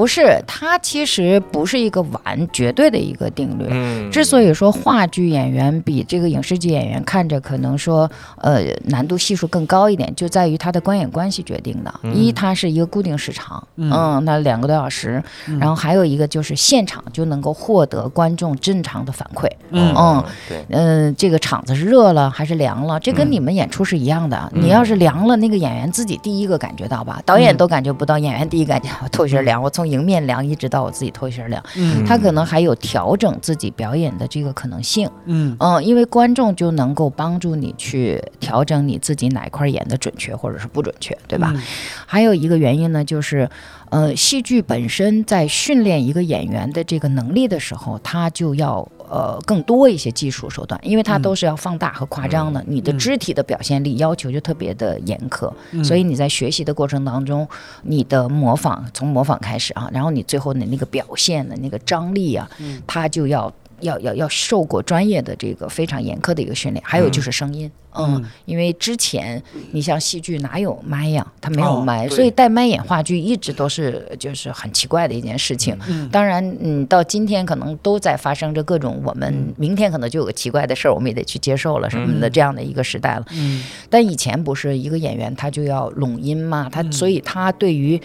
[0.00, 3.66] 不是，它其实不是一个完绝对的一个定律。
[3.68, 11.92] 嗯，之所以说话剧演员比这个影视剧演员看着可能说呃难度系数更高一点，就在于它的观演关系决定的。
[12.14, 15.22] 一，它是一个固定时长，嗯，那两个多小时，
[15.60, 19.46] 然后还有一个就是现场就能够获得观众正常的反馈。
[19.68, 22.98] 嗯嗯，对，嗯，这个场子是热了还是凉了？
[23.00, 24.50] 这跟你们演出是一样的。
[24.54, 31.62] 你要是凉了，那个演员自己第一个感觉到吧，导演都感觉不到，演员第一感觉我头一身凉，我从迎面凉一直到我自己头一身凉。
[31.76, 35.10] 嗯他可能还有调整自己表演的这个可能性。
[35.24, 41.52] 嗯嗯，因为观众就能够帮助你去调整你自己哪一块演的准确或者是不准确，对吧？
[41.54, 41.60] 嗯
[42.06, 43.48] 还有一个原因呢，就是，
[43.90, 55.52] 呃，戏剧本身在训练一个演员的这个能力的时候，他就要呃更多一些技术手段，因为它都是要放大和夸张的，你的肢体的表现力要求就特别的严苛，
[55.84, 57.46] 所以你在学习的过程当中，
[57.82, 62.48] 你的模仿从模仿开始啊，然后你最后的那个表现的那个张力啊，
[62.86, 63.52] 它就要。
[63.80, 75.76] 要要要受过专业的这个非常严苛的一个训练，还有就是声音，嗯，因为之前你像戏剧哪有麦呀，他没有哦麦，对所以带麦演话剧一直都是就是很奇怪的一件事情。
[76.10, 83.24] 当然，嗯，到今天可能都在发生着各种我们明天可能就有个奇怪的事儿，我们也得去接受了什么的这样的一个时代了。
[83.32, 88.00] 嗯但以前不是一个演员他就要拢音嘛，他所以他对于。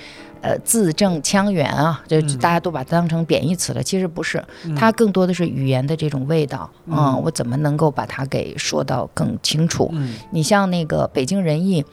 [0.46, 3.82] 呃，字正腔圆啊，就大家都把它当成贬义词了。
[3.82, 4.44] 其实不是，
[4.78, 9.90] 它更多的是语言的这种味道啊、我怎么能够把它给说到更清楚？
[9.94, 11.84] 嗯你像那个北京人艺，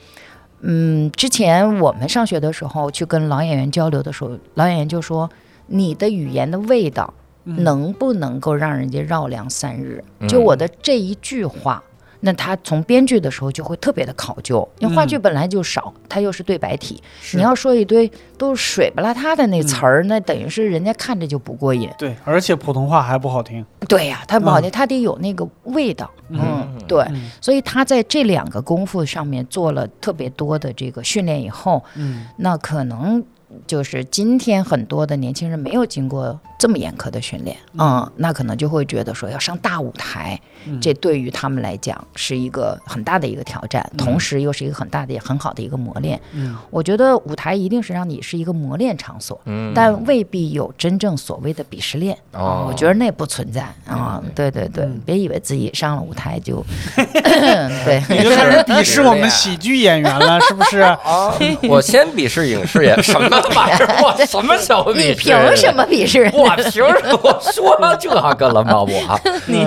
[0.60, 5.30] 嗯，之前我们上学的时候去跟老演员交流的时候，老演员就说，
[5.68, 10.04] 你的语言的味道能不能够让人家绕梁三日？
[10.28, 11.82] 就我的这一句话。
[12.24, 17.02] 那他从编剧的时候就会特别的考究，因为话剧本来就少，它又是对白体，
[17.34, 21.90] 你要说一堆都是水不拉塌的那词儿，那等于是人家看着就不过瘾。
[21.98, 23.64] 对，而且普通话还不好听。
[23.88, 26.10] 对呀、他不好听，他得有那个味道。
[26.28, 27.04] 嗯，对，
[27.40, 32.26] 所以他在这两个功夫上面做了特别多的这个训练以后，嗯。
[32.36, 33.22] 那可能
[33.66, 40.40] 就是今天很多的年轻人没有经过这么严苛的训练，嗯，那可能就会觉得说要上大舞台，
[40.80, 46.20] 这对于他们来讲是一个很大的一个挑战，同时又是一个很大的、很好的一个磨练。
[46.34, 49.40] 嗯我觉得舞台一定是让你是一个磨练场所，
[49.74, 52.16] 但未必有真正所谓的鄙视链。
[52.30, 54.22] 哦我觉得那不存在啊。
[54.36, 58.00] 对对对，别以为自己上了舞台就 对。
[58.08, 60.78] 你就开始 鄙视我们喜剧演员了，是不是？
[61.02, 61.34] 啊，
[61.68, 63.98] 我先鄙视影视演什么玩意儿？
[64.00, 65.08] 我什么小鄙视？
[65.08, 65.72] 你凭什？
[65.72, 66.30] 么鄙视人？
[66.34, 66.80] 我凭什
[67.12, 67.18] 么？
[67.22, 68.80] 我说这个了吗？
[68.82, 69.66] 我 你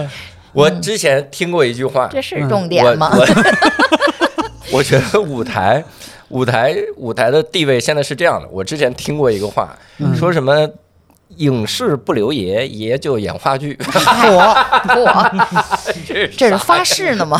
[0.53, 3.11] 我之前听过一句话，这是重我点吗？
[3.13, 3.25] 我
[4.79, 5.83] 我觉得舞台
[6.29, 8.47] 舞台舞台的地位现在是这样的。
[8.51, 9.75] 我之前听过一个话，
[10.15, 10.67] 说什么
[11.38, 13.77] 影视不留爷，爷就演话剧。
[13.81, 14.55] 我
[14.95, 15.45] 我
[16.07, 17.39] 这这是发誓呢吗？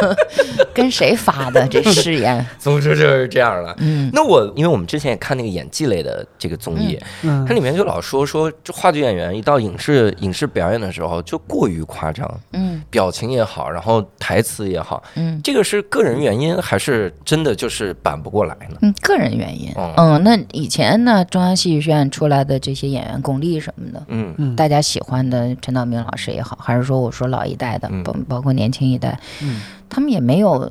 [0.74, 2.44] 跟谁发的这誓言？
[2.58, 3.74] 总之就是这样了。
[3.78, 18.76] 嗯那我因为我们之前也看那个演技类的这个综艺，嗯它里面就老说说这话剧演员一到影视影视表演的时候就过于夸张，嗯表情也好，然后台词也好，嗯这个是个人原因还是真的就是板不过来呢？
[18.82, 19.70] 嗯，个人原因。
[19.74, 24.34] 哦嗯，那以前呢，中央戏剧学院出来的这些演员，巩俐什么的，嗯。
[24.36, 24.56] 嗯。
[24.56, 28.02] 大家喜欢的陈道明老师也好，还是说我说老一代的，嗯。
[28.02, 29.62] 包包括年轻一代，嗯。
[29.88, 30.70] 他们也没有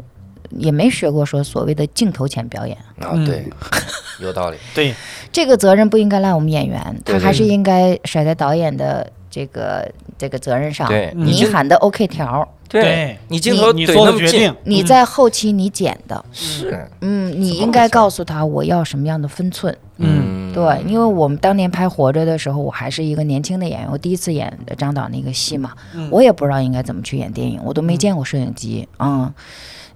[0.50, 2.78] 也没学过说所谓的镜头前表演。
[3.00, 3.26] 啊，嗯。
[3.26, 3.50] 对，
[4.20, 4.58] 有道理。
[4.76, 4.94] 对，
[5.32, 10.88] 这个责任不应该赖我们演员，他还是应该甩在导演的这个这个责任上。
[10.88, 19.76] 对你喊的 OK 条，对你镜头你做怼那么近的决定，你在后期你剪的，是，嗯，你应该告诉他我要什么样的分寸。
[19.98, 20.52] 嗯。
[20.54, 26.10] 对，因为我们当年拍《活着》的时候，我还是一个年轻的演员，我第一次演张导那个戏嘛，嗯。
[26.12, 29.34] 我也不知道应该怎么去演电影，我都没见过摄影机，嗯。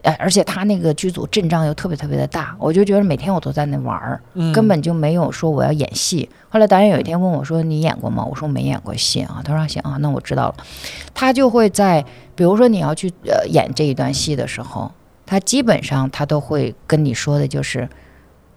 [0.06, 6.30] 呃而且他那个剧组阵仗又特别特别的大，我就觉得每天我都在那玩儿，嗯根本就没有说我要演戏。
[6.48, 10.56] 后来导演有一天问我说：“你演过吗？”我说：“没演过戏啊。”他说：“行啊，那我知道了。”
[11.14, 14.92] 他就会在，比如说你要去呃演这一段戏的时候，
[15.26, 17.90] 他基本上他都会跟你说的就是，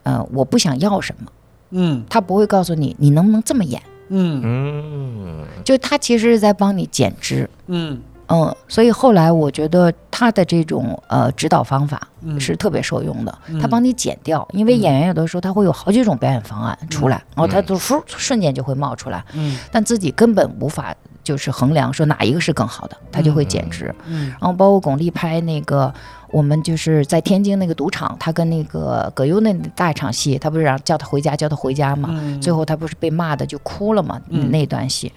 [0.05, 1.33] 呃，我不想要什么。
[1.71, 7.49] 嗯他不会告诉你你能不能这么演，嗯嗯，就他其实是在帮你减脂。
[7.67, 12.39] 嗯嗯，所以后来我觉得他的这种呃指导方法嗯。
[12.39, 13.59] 是特别受用的，嗯。
[13.59, 19.59] 他帮你剪掉，因为演员有的时候他会有好几种表演方案出来，然后他都嗖瞬间就会冒出来，嗯。
[19.73, 23.95] 但自己根本无法就是衡量说哪一个是更好的，他就会减脂。
[24.07, 25.93] 嗯然后包括巩俐拍那个，
[26.31, 32.39] 我们就是在天津那个赌场，他跟那个葛优那大场戏，他不是让叫他回家，叫他回家嘛，嗯。
[32.43, 34.51] 最后他不是被骂的就哭了嘛，嗯。
[34.51, 35.11] 那段戏，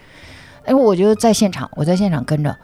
[0.63, 2.55] 哎，我就在现场，我在现场跟着。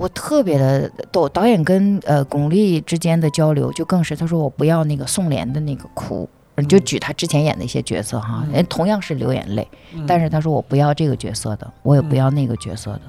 [0.00, 6.26] 我特别的逗，导演跟呃巩俐之间的交流就更是，他说我不要那个宋濂的那个哭，
[6.66, 10.06] 就举他之前演的一些角色哈，人同样是流眼泪，嗯。
[10.06, 13.02] 但是他说我不要这个角色的，我也不要那个角色的，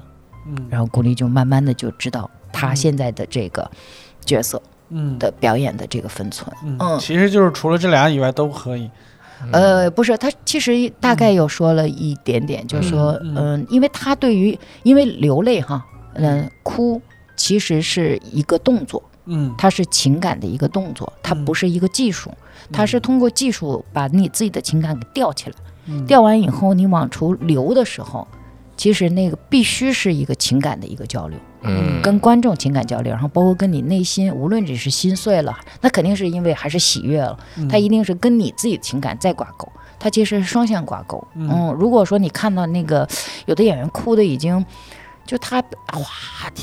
[0.46, 0.66] 嗯。
[0.68, 3.70] 然后巩俐就慢慢的就知道他现在的这个
[4.22, 5.18] 角色嗯。
[5.18, 6.54] 的表演的这个分寸。
[6.62, 6.98] 嗯，嗯。
[6.98, 8.90] 其实就是除了这俩以外都可以。
[9.50, 13.34] 呃，不是，他其实大概有说了一点点，就是说，嗯。
[13.36, 15.84] 嗯、因为他对于因为流泪哈，
[16.14, 17.00] 嗯、哭
[17.36, 19.54] 其实是一个动作，嗯。
[19.56, 21.44] 它是情感的一个动作，它嗯。
[21.44, 22.30] 不是一个技术，
[22.72, 25.56] 它是通过技术把你自己的情感给吊起来，
[25.86, 26.06] 嗯。
[26.06, 28.26] 吊完以后你往出流的时候，
[28.76, 37.38] 其实那个必须是一个情感的一个交流，嗯，跟观众情感交流，然后包括跟你内心，无论只是心碎了，那肯定是因为还是喜悦了，
[37.70, 41.22] 它一定是跟你自己的情感再挂钩，它其实是双向挂钩。
[41.34, 43.08] 嗯，如果说你看到那个
[43.46, 44.64] 有的演员哭的已经。
[45.26, 45.60] 就它
[45.92, 46.02] 哇，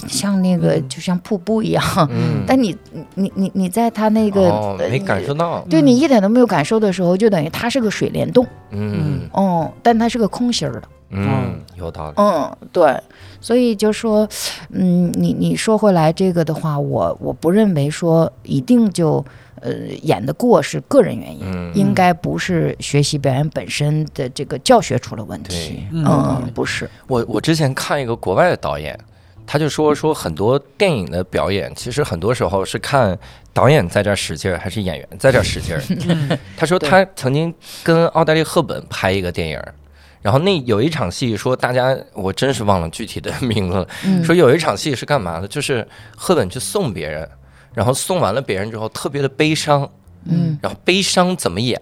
[0.08, 2.44] 像那个就像瀑布一样，嗯。
[2.48, 2.76] 但你
[3.16, 9.22] 你你你在它那个、哦，没感受到，对你一点都没有感受的时候，就等于它是个水帘洞，嗯。
[9.34, 13.00] 哦、但它是个空心儿的，嗯，有道理，嗯，对，
[13.40, 14.28] 所以就说，
[14.72, 19.24] 嗯，你你说回来这个的话，我我不认为说一定就
[19.62, 28.98] 呃演得过是个人原因，嗯应该不是学习表演本身的这个教学出了问题，嗯嗯，不是，我我之前看一个国外的导演，
[29.46, 33.18] 他就说说很多电影的表演，其实很多时候是看
[33.54, 35.82] 导演在这儿使劲儿，还是演员在这儿使劲儿。
[36.56, 37.54] 他说他曾经
[37.84, 39.74] 跟奥黛丽·赫本拍一个电影儿。
[40.22, 43.88] 然后那有一场戏，说大家我真是忘了具体的名字了。
[44.04, 45.48] 嗯说有一场戏是干嘛的？
[45.48, 47.26] 就是赫本去送别人，
[47.74, 49.90] 然后送完了别人之后特别的悲伤，
[50.26, 50.58] 嗯。
[50.62, 51.82] 然后悲伤怎么演？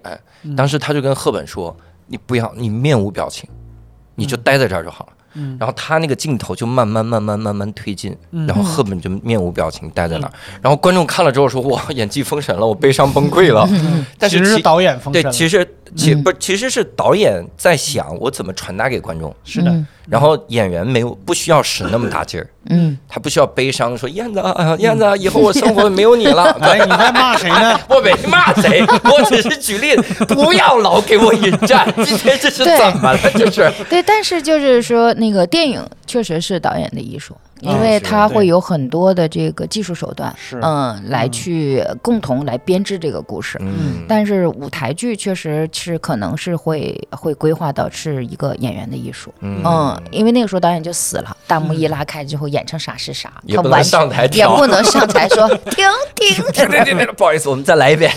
[0.56, 1.76] 当时他就跟赫本说
[2.08, 3.50] ：“你不要，你面无表情，
[4.16, 5.58] 你就待在这儿就好了。”嗯。
[5.60, 8.48] 然后他那个镜头就慢慢慢慢慢慢推进，嗯。
[8.48, 13.68] 然后赫本就面无表情待在那儿，然后观众看了之后说：“哇，演技封神了，我悲伤崩溃了。”
[14.18, 26.46] 但是其其实是导演封对神，了，其实其嗯不其实是导演在想我怎么传达给观众，是的，嗯然后演员没有不需要使那么大劲儿，嗯，他不需要悲伤说燕子啊燕子啊，以后我生活没有你了。
[26.62, 27.78] 哎，你在骂谁呢？
[27.90, 29.96] 我没骂谁，我只是举例，
[30.26, 31.86] 不要老给我引战。
[32.06, 33.20] 今天这是怎么了？
[33.36, 43.58] 这是对，但是就是说，那个电影确实是导演的艺术，因为是它会有很多的这个技术手段，是嗯，来去共同来编织这个故事。
[43.62, 55.86] 嗯但是舞台剧确实是可能是会会规划到是一个演员的艺术，嗯嗯，因为那个时候导演就死了，大幕一拉开之后演成啥是啥，也不能他完上台也不能 上台说 停
[56.16, 58.12] 停，对对对对，不好意思，我们再来一遍。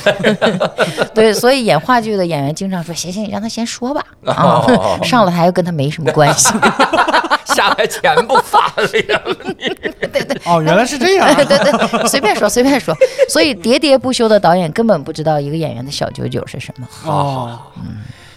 [1.15, 6.53] 对，所以演话剧的演员经常说行行，你让他先说吧，啊哦，上了台又跟他没什么关系，
[7.55, 9.21] 下来钱不发了呀？
[10.45, 12.95] 哦，原来是这样啊， 对对对，随便说随便说，
[13.29, 16.89] 所以喋喋不休的导演根本不知道一个演员的小九九是什么。
[17.05, 17.61] 哦，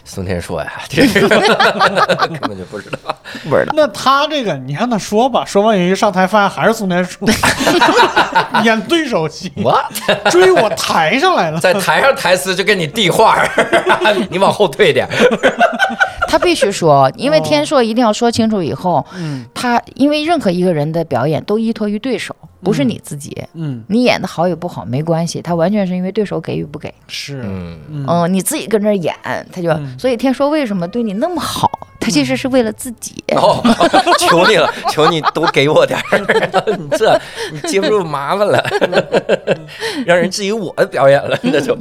[0.05, 2.97] 宋天硕呀， 这个根本就不知道。
[3.49, 3.73] 不知道。
[3.75, 7.27] 那他这个你让他说吧，说完一上台发现还是宋天硕
[8.63, 9.81] 演对手戏，我
[10.29, 13.47] 追我台上来了，在台上台词就跟你递话儿，
[14.29, 15.07] 你往后退点。
[16.27, 23.35] 他必须说，因为天硕一定要说清楚以后，嗯他因为任何一个人的表演都依托于对手，不是你自己。
[23.53, 26.93] 嗯，你演的好与不好没关系，他完全是因为对手给与不给。
[27.07, 29.13] 是，嗯，嗯嗯，你自己跟这儿演，
[29.51, 31.69] 他就、嗯所以天说为什么对你那么好？
[31.99, 33.23] 他其实是为了自己。
[33.35, 33.61] 哦，
[34.19, 37.19] 求你了，求你多给我点儿，你 这
[37.51, 38.61] 你接不住麻烦了，
[40.05, 41.77] 让人质疑我的表演了，那就。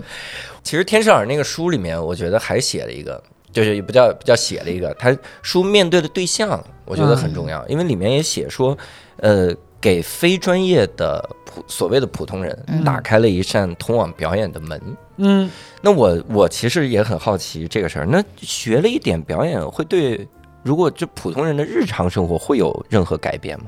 [0.63, 3.21] 其实天使儿那个书里面，我觉得还写了一个，
[3.53, 5.13] 就是也不叫不叫写了一个，他
[5.43, 8.79] 书面对的对象，我觉得很重要，因为里面也写说，
[9.17, 9.53] 呃，
[9.83, 14.81] 给非专业的普所谓的普通人嗯打开了一扇通往表演的门。
[15.17, 15.51] 嗯，
[15.83, 18.07] 那我我其实也很好奇这个事儿。
[18.07, 20.27] 那学了一点表演，会对
[20.63, 23.67] 如果就普通人的日常生活会有任何改变吗？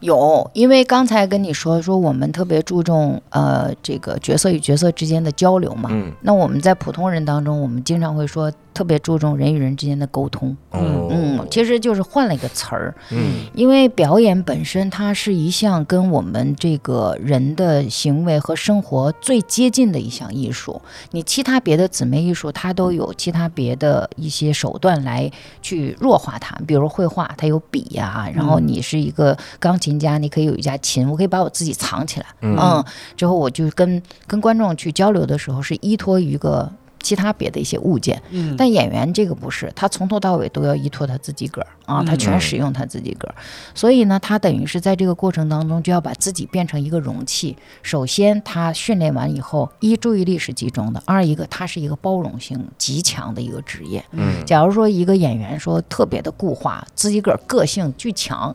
[0.00, 5.90] 有，因为刚才跟你说说，我们特别注重呃这个角色与角色之间的交流嘛。
[5.92, 10.56] 嗯，那我们在普通人当中，我们经常会说特别注重人与人之间的沟通。
[10.72, 20.80] 嗯嗯，其实就是换了一个词儿，嗯因为表演本身它是一项跟我们这个人的行为和生活最接近的一项艺术。
[21.10, 32.84] 你其他别的姊妹艺术，它都有其他别的一些手段来去弱化它，比如绘画，它有笔呀、然后你是一个钢琴家，你可以有一架琴，我可以把我自己藏起来，嗯嗯，
[33.16, 36.70] 之后我就跟跟观众去交流的时候，是依托于一个。
[37.02, 38.54] 其他别的一些物件，嗯。
[38.56, 43.34] 但演员这个不是，他从头到尾都要依托他自己个儿啊，他全使用他自己个儿，
[43.74, 47.56] 所以呢，他等于是在这个过程当中就要把自己变成一个容器。
[47.82, 54.04] 首先，他训练完以后，一注意力是集中的，二一个他是一个包容性极强的一个职业。
[54.12, 54.44] 嗯。
[54.44, 58.54] 假如说一个演员说特别的固化，自己个儿个性巨强，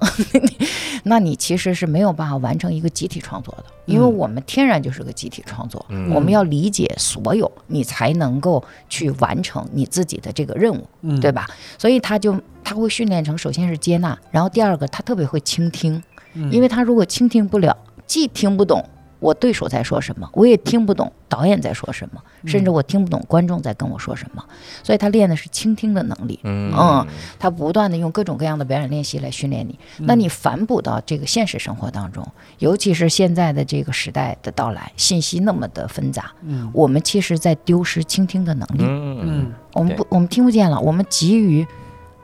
[1.03, 11.47] 那你其实是没有办法完成一个集体创作的，因为我们天然就是个集体创作，嗯我们要理解所有，你才能够去完成你自己的这个任务，嗯对吧？
[11.77, 16.01] 所以他就他会训练成，首先是接纳，然后第二个他特别会倾听，
[16.33, 17.77] 嗯因为他如果倾听不了，
[18.07, 18.83] 既听不懂。
[19.25, 24.45] 我对手在说什么，我也听不懂导演在说什么，甚至我听不懂观众在跟我说什么。
[24.83, 26.39] 所以他练的是倾听的能力。
[26.43, 27.07] 嗯嗯，
[27.39, 29.79] 他不断的用各种各样的表演练习来训练你。
[29.99, 32.23] 那你反哺到这个现实生活当中，
[32.59, 38.83] 尤其是现在的这个时代的到来，信息那么的纷杂，嗯我们其实在丢失倾听的能力。
[38.83, 41.65] 嗯嗯我们不，我们听不见了，我们急于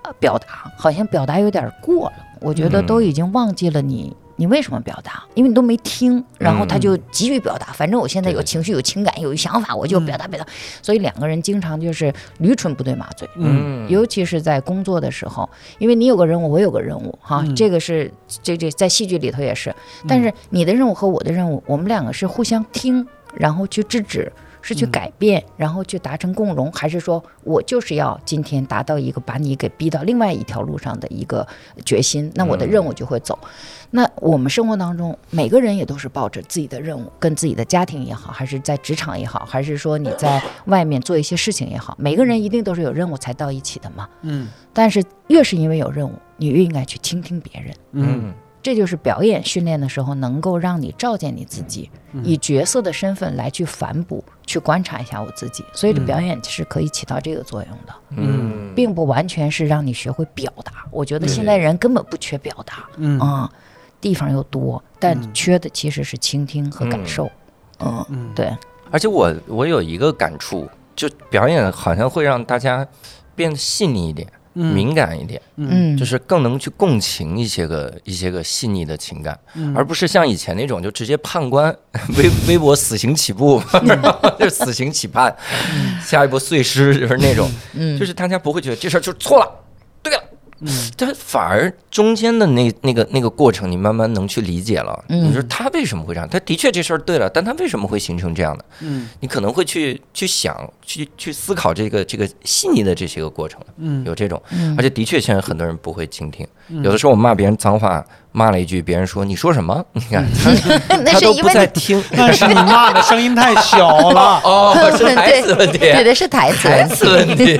[0.03, 2.13] 呃表达，好像表达有点过了。
[2.39, 5.23] 我觉得嗯都已经忘记了你，你为什么表达？
[5.35, 7.67] 因为你都没听，然后他就急于表达。
[7.73, 10.51] 反正我现在有情绪、有情感、有想法，我就表达表达。
[10.81, 13.29] 所以两个人经常就是驴唇不对马嘴。
[13.35, 18.11] 嗯尤其是在工作的时候，因为你有个任务，我有个任务，哈，嗯这个是
[18.41, 19.71] 这这在戏剧里头也是。
[20.07, 31.47] 但是你的任务和我的任务，我们两个是互相听，然后去制止，是去嗯改变，然后去达成共荣，还是说我就是要今天达到一个把你给逼到另外一条路上的一个
[31.85, 33.37] 决心，那我的任务就会走。
[33.93, 44.07] 那我们生活当中每个人也都是抱着自己的任务，跟自己的家庭也好，还是在职场也好，还是说你在外面做一些事情也好，每个人一定都是有任务才到一起的嘛。
[44.21, 47.75] 嗯但是越是因为有任务，你越应该去倾听别人。
[47.91, 48.33] 嗯
[48.63, 51.89] 这就是表演训练的时候，能够让你照见你自己，
[52.23, 55.65] 以角色的身份来去反哺、去观察一下我自己。
[55.73, 58.73] 所以，这表演是可以起到这个作用的，嗯。
[58.73, 60.85] 并不完全是让你学会表达。
[60.91, 63.19] 我觉得现在人根本不缺表达嗯。
[63.19, 63.51] 啊、
[63.99, 67.29] 地方又多，但缺的其实是倾听和感受。
[67.79, 68.55] 嗯，嗯对，
[68.89, 72.87] 而且我我有一个感触，就表演好像会让大家
[73.35, 79.73] 变得细腻一点、嗯敏感一点，嗯，就是更能去共情一些个一些个细腻的情感，嗯。
[79.75, 81.73] 而不是像以前那种就直接判官
[82.17, 83.61] 微微博死刑起步，
[84.39, 85.33] 就死刑起判，
[86.03, 87.97] 下一步碎尸就是那种，嗯。
[87.99, 89.60] 就是大家不会觉得这事儿就是错了。
[90.61, 95.03] 嗯但反而中间的那那个那个过程，你慢慢能去理解了。
[95.09, 96.29] 嗯你说他为什么会这样？
[96.29, 98.65] 他的确这事儿对了，但他为什么会形成这样的？
[98.81, 109.83] 嗯你可能会去去想，去去思考这个这个细腻的这些个过程，嗯有这种，嗯而且的确现在很多人不会倾听，嗯有的时候我骂别人脏话，骂了一句，别人说你说什么？
[109.93, 110.25] 你看
[111.05, 114.39] 他 都不是因为你在听， 但是你骂的声音太小了。
[114.43, 117.59] 哦，是台词问题，对的是台词台词问题。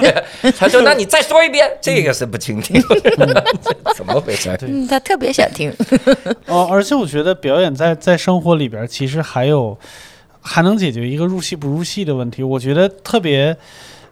[0.58, 2.82] 他说那你再说一遍，这个是不倾听，
[3.96, 4.58] 怎么回事？
[4.62, 5.74] 嗯，他特别想听。
[6.46, 9.78] 哦，而且我觉得表演在在生活里边儿其实还有
[10.40, 12.42] 还能解决一个入戏不入戏的问题。
[12.44, 13.56] 我觉得特别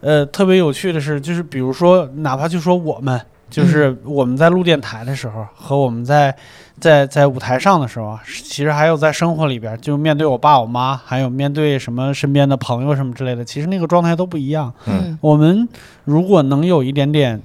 [0.02, 3.20] 呃特别有趣的是，就是比如说，哪怕就说我们。
[3.50, 6.36] 就是我们在录电台的时候，和我们在
[6.80, 14.74] 在在舞台上的时候啊，其实还有在生活里边，就面对我爸我妈，还有面对什么身边的朋友什么之类的，其实那个状态都不一样。
[14.88, 15.68] 嗯我们
[16.06, 17.42] 如果能有一点点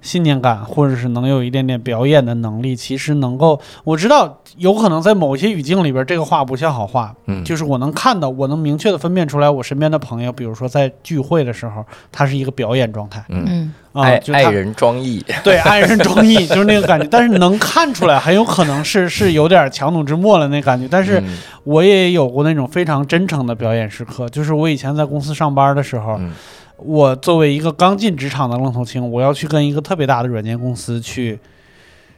[0.00, 13.24] 信念感，或者是能有一点点表演的能力，其实能够，我知道有可能在某些语境里边，这个话不像好话，嗯，就是我能看到，我能明确的分辨出来，我身边的朋友，比如说在聚会的时候，他是一个表演状态。
[13.28, 13.74] 嗯，嗯。
[13.92, 21.36] 啊，爱就爱人装义， 对爱人装意，就是那个感觉，但是能看出来，很有可能是是有点强弩之末了那感觉，但是嗯。
[21.64, 26.32] 我也有过那种非常真诚的表演时刻，就是我以前在公司上班的时候，嗯
[26.78, 31.38] 我作为一个刚进职场的愣头青，我要去跟一个特别大的软件公司去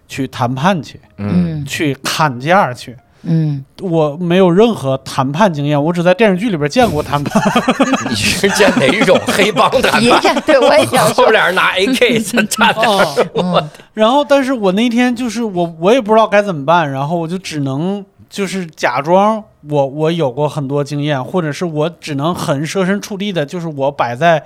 [0.07, 2.97] 去谈判去，嗯嗯去砍价去。
[3.23, 7.43] 嗯我没有任何谈判经验，我只在电视剧里边见过谈判。
[8.09, 10.41] 你是见哪种黑帮谈判？
[10.47, 12.81] 对我也想后说，边人拿 AK 站站着，
[13.35, 24.43] 哦， 然后，但是我那天就是我，我也不知道该怎么办，然后我就只能就是假装我我有过很多经验，或者是我只能很设身处地的，就是我摆在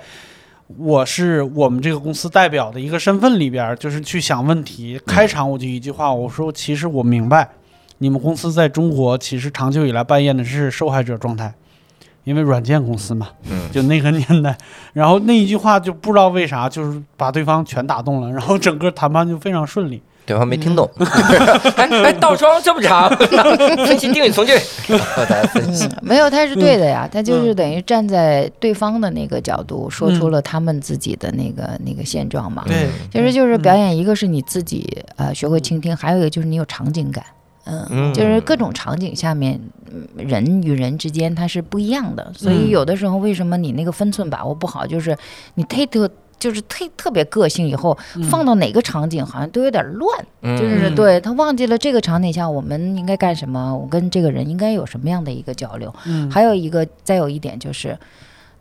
[0.75, 4.99] 我是我们这个公司代表的一个身份里边儿，就是去想问题。
[5.05, 7.47] 开场我就一句话，我说其实我明白，
[7.99, 11.53] 你们公司在中国其实长久以来扮演的是受害者状态。
[12.23, 14.57] 因为软件公司嘛，嗯就那个年代，
[14.93, 20.01] 然后那一句话就不知道为啥，就是把对方全打动了，然后整个谈判就非常顺利。
[20.25, 20.89] 对方没听懂。
[21.77, 23.09] 哎哎，倒装这么长，
[23.85, 24.53] 分析定语从句，
[24.87, 25.85] 然后大家分析。
[25.85, 32.63] 嗯，没有，他是对的嗯呀，他就是等于站在对方的那个角度，说出了他们自己的那个那个现状嘛。
[32.65, 37.23] 对，其实就是表演，一个是你自己呃学会倾听，还有一个就是你有场景感。
[37.67, 39.59] 嗯，嗯就是各种场景下面，
[39.91, 45.17] 嗯人与人之间它是不一样的，所以嗯有的时候为什么你那个分寸把握不好，就是
[45.55, 46.07] 你忒特
[46.39, 47.97] 就是特特别个性，以后
[48.29, 55.93] 放到哪个场景好像都有点乱，嗯就是嗯对他忘记了这个场景下我们应该干什么，我跟这个人应该有什么样的一个交流。
[56.05, 57.97] 嗯还有一个，再有一点就是，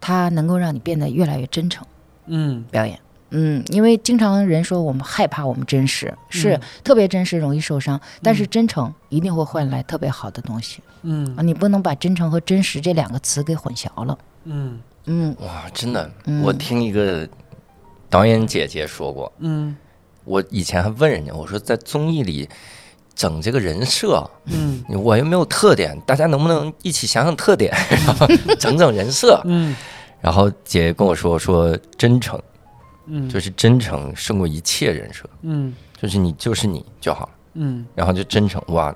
[0.01, 1.85] 它能够让你变得越来越真诚。
[2.27, 2.99] 嗯表演，
[3.31, 11.43] 嗯，因为经常人说我们害怕我们真实，是嗯特别真实容易受伤，但是真诚一定会换来特别好的东西嗯啊！
[11.43, 14.17] 你不能把真诚和真实这两个词给混淆了。
[14.45, 17.29] 嗯嗯哇，真的，嗯我听一个
[18.09, 19.77] 导演姐姐说过，嗯。
[20.25, 22.49] 我以前还问人家，我说在综艺里
[23.15, 24.83] 整这个人设，嗯。
[24.89, 27.71] 我又没有特点，大家能不能一起想想特点，
[28.07, 28.27] 然后
[28.59, 29.41] 整整人设？
[29.45, 29.77] 嗯。
[30.21, 32.41] 然后姐姐跟我说说真诚，
[33.07, 35.75] 嗯，就是真诚胜过一切人设，嗯。
[36.01, 38.95] 就是你就是你就好，嗯，然后就真诚，哇，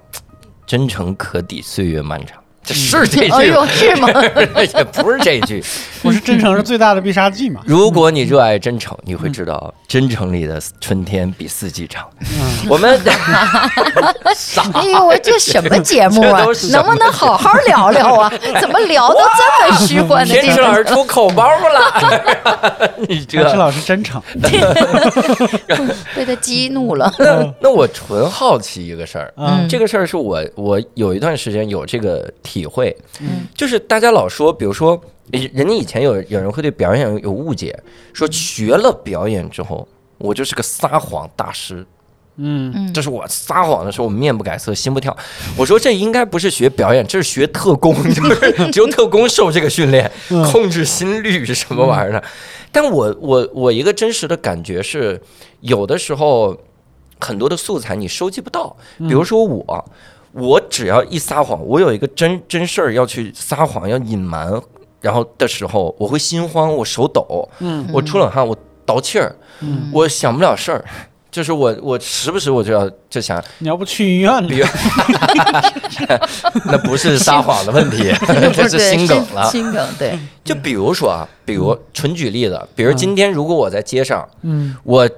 [0.67, 4.09] 真诚可抵岁月漫长，这是这 句哎呦，是吗？
[4.77, 5.63] 也不是这句。
[6.01, 7.61] 不是真诚是最大的必杀技嘛？
[7.67, 12.09] 如果你热爱真诚，你会知道真诚里的春天比四季长。
[12.21, 12.99] 嗯我们
[14.75, 18.33] 哎呦，我这什么节目啊能不能好好聊聊啊？
[18.61, 20.75] 怎么聊到这么虚幻的天池老？
[20.75, 24.21] 师出口包了，你这陈池老师真诚，
[26.15, 27.13] 被他激怒了。
[27.19, 33.47] 那那我纯好奇一个事儿，嗯这个事儿是我我有一段时间有这个体会，嗯。
[33.55, 35.01] 就是大家老说，比如说，
[35.33, 37.79] 诶人家以前有有人会对表演有有误解，
[38.13, 39.87] 说学了表演之后，
[40.19, 41.87] 我就是个撒谎大师，
[42.37, 42.73] 嗯。
[42.75, 42.93] 嗯。
[42.93, 45.17] 就是我撒谎的时候，我面不改色，心不跳。
[45.57, 50.11] 我说这应该不是学表演，这是学特工， 就是只有特工受这个训练，
[50.53, 52.23] 控制心率是什么玩意儿的？
[52.71, 55.21] 但我我我一个真实的感觉是，
[55.61, 56.57] 有的时候
[57.19, 59.85] 很多的素材你收集不到，比如说我。
[60.39, 64.61] 我只要一撒谎，我有一个真真事儿要去撒谎，要隐瞒，
[65.01, 67.87] 然后的时候，我会心慌，我手抖，嗯。
[67.93, 68.57] 我出冷汗，我
[68.87, 70.85] 倒气儿，嗯，我想不了事儿，
[71.31, 74.63] 就是我我时不时我就要就想，你要不去医院里？
[76.67, 78.13] 那不是撒谎的问题，
[78.55, 79.51] 这是心梗了。
[79.51, 85.09] 心梗对，就比如说啊，比如纯举例子，比如今天如果我在街上，嗯，我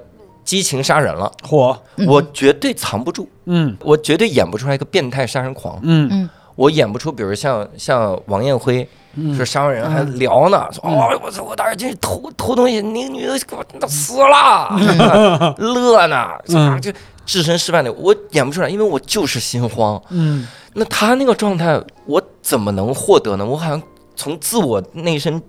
[0.43, 1.77] 激情杀人了，火，
[2.07, 3.75] 我绝对藏不住，嗯。
[3.81, 6.29] 我绝对演不出来一个变态杀人狂，嗯。
[6.55, 8.87] 我演不出，比如像像王艳辉。
[9.35, 14.73] 说杀完人还聊呢，说哦，我操，我当时就是偷偷东西，那个女的给我死了，
[15.59, 16.15] 乐呢，
[16.55, 16.89] 啊，就
[17.25, 20.01] 置身事外的，我演不出来，因为我就是心慌。
[20.11, 20.47] 嗯。
[20.75, 23.45] 那他那个状态，我怎么能获得呢？
[23.45, 23.83] 我好像
[24.15, 25.41] 从自我内身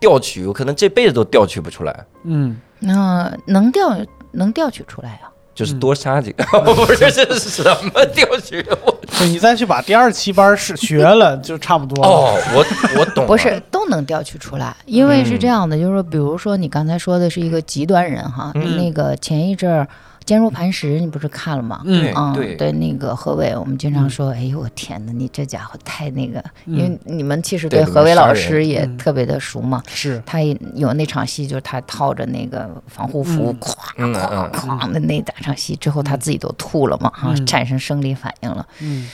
[0.00, 2.58] 调取，我可能这辈子都调取不出来，嗯。
[2.78, 3.94] 那能调
[4.32, 5.30] 能调取出来啊。
[5.54, 6.42] 就是多杀几个。
[6.62, 8.64] 不是，这是什么调取？
[8.86, 12.10] 我对你再去把第二期班是学了，就差不多了。
[12.10, 12.64] 哦，我
[12.98, 19.84] 我懂了，不是都能调取出来，因为是这样的，就是说，比如说你刚才说的是一个极端人哈，嗯那个前一阵儿
[20.24, 21.82] 《坚如磐石》，你不是看了吗？
[21.84, 22.54] 嗯嗯，对。
[22.56, 28.96] 对，那个何伟，我们经常说，哎呦我天哪，你这家伙太那个，因为你们其实对何伟老师也嗯。
[28.96, 29.82] 特别的熟嘛。
[29.88, 33.60] 是，他也有那场戏，就是他套着那个防护服，嗯。
[33.60, 38.66] 咵嗯咵嗯咵的那两场戏之后，他自己都吐了嘛，哈，嗯产生生理反应了。
[38.80, 39.08] 嗯。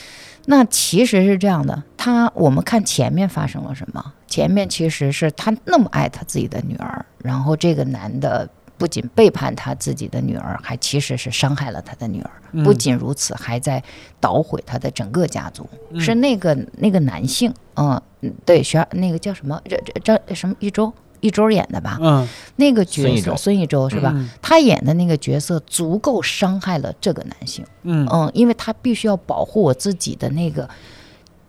[0.51, 4.03] 那其实是这样的，他我们看前面发生了什么？
[4.27, 8.49] 前面其实是他那么爱他自己的女儿，然后这个男的
[8.79, 12.31] 不仅背叛他自己的女儿，还其实是伤害了他的女儿。
[12.53, 13.83] 嗯不仅如此，还在
[14.21, 15.69] 捣毁他的整个家族。
[15.91, 19.61] 嗯是那个那个男性，嗯，嗯对，学那个叫什么？
[19.69, 20.91] 这这张什么一周
[21.21, 21.99] 一周演的吧？
[22.01, 22.27] 嗯
[22.57, 24.13] 那个角色孙艺洲是吧？
[24.15, 27.67] 嗯他演的那个角色足够伤害了这个男性。
[27.83, 30.67] 嗯嗯，因为他必须要保护我自己的那个，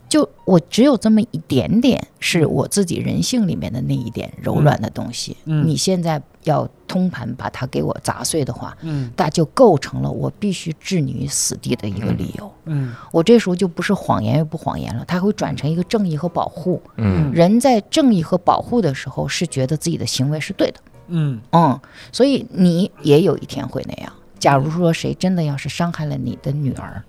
[0.10, 5.38] 就我只有这么一点点是我自己人性里面的那一点柔软的东西。
[5.46, 9.10] 嗯你现在要通盘把它给我砸碎的话，嗯。
[9.16, 12.52] 那就构成了我必须置你于死地的一个理由。
[12.66, 12.94] 嗯。
[13.14, 16.82] 我这时候就不是谎言又不谎言了，它会转成一个正义和保护。
[16.98, 17.32] 嗯。
[17.32, 20.80] 人在正义和保护的时候，是觉得自己的行为是对的。
[21.08, 21.40] 嗯。
[21.52, 21.80] 嗯，
[22.12, 24.12] 所以你也有一天会那样。
[24.40, 27.04] 假如说谁真的要是伤害了你的女儿，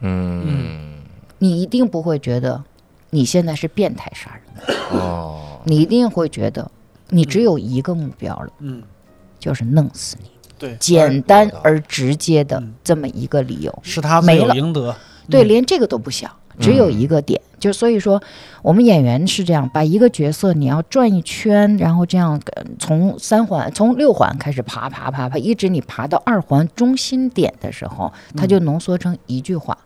[0.00, 0.94] 嗯。
[1.40, 2.60] 你一定不会觉得
[3.10, 6.68] 你现在是变态杀人，哦，你一定会觉得
[7.10, 8.82] 你只有一个目标了，嗯，
[9.38, 13.78] 就是弄死你，对，简单而直接的嗯这么一个理由。
[13.82, 14.94] 是他没了有应得。
[15.30, 18.22] 对，嗯连这个都不想，只有一个点，就所以说，
[18.62, 29.76] 我们演员是这样，把一个角色你要转一圈，然后这样呃从三环、从六环开始爬爬爬爬，一直你爬到二环中心点的时候，它就浓缩成一句话。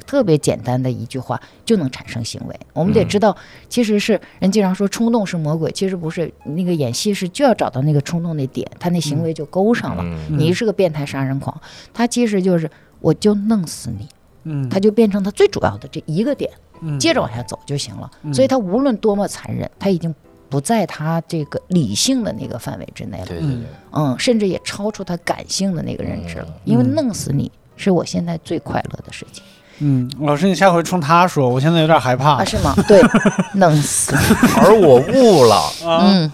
[0.00, 2.60] 特别简单的一句话就能产生行为。
[2.72, 3.36] 我们得知道，
[3.68, 6.32] 其实是人经常说冲动是魔鬼，其实不是。
[6.44, 10.02] 那个演戏是就要找到那个冲动那点，他那行为就勾上了。
[10.02, 11.60] 嗯你是个变态杀人狂，
[11.92, 12.70] 他其实就是
[13.00, 14.08] 我就弄死你。
[14.44, 16.50] 嗯，他就变成他最主要的这一个点，
[16.80, 18.10] 嗯接着往下走就行了。
[18.32, 20.14] 所以他无论多么残忍，他已经
[20.48, 23.58] 不在他这个理性的那个范围之内了，对对对，
[23.92, 29.44] 嗯，甚至也超出他感性的那个认知了，因为弄死你是我现在最快乐的事情
[29.80, 32.32] 嗯，老师，你下回冲他说，我现在有点害怕。
[32.36, 32.44] 啊，。
[32.44, 32.74] 是吗？
[32.86, 33.02] 对，
[33.54, 34.14] 弄死，
[34.62, 36.32] 而我悟了，啊，嗯，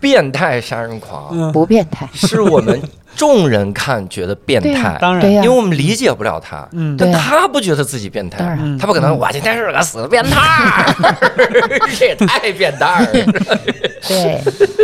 [0.00, 1.28] 变态杀人狂。
[1.32, 2.80] 嗯，不变态，是我们
[3.14, 5.20] 众人看觉得变态，当然。
[5.20, 5.42] 对，呀。
[5.44, 6.66] 因为我们理解不了他。
[6.72, 8.58] 嗯，但他不觉得自己变态，当然。
[8.60, 10.94] 嗯他不可能，我今天是个死变态，
[11.98, 13.12] 这 也太变态了。
[14.08, 14.40] 对，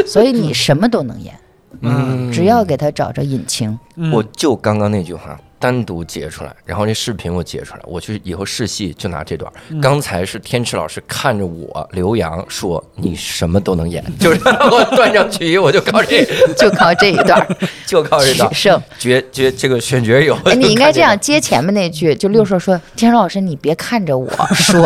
[0.07, 1.35] 所以你什么都能演，
[1.81, 2.31] 嗯。
[2.31, 4.13] 只要给他找着隐情，嗯。
[4.13, 9.51] 我就刚刚那句话单独截出来，然后那视频我截出来，我去以后试戏就拿这段。
[9.71, 16.25] 嗯刚才是天池老师看着我刘洋说你什么都能演， 就是我断章取义，我就靠这，
[16.57, 17.57] 就靠这一段儿
[17.87, 18.83] 就靠这段取胜。
[18.99, 20.37] 绝绝这个选角有。
[20.45, 24.81] 哎，你应该这样接前面那句，就六兽说：“天池老师，你别看着我说，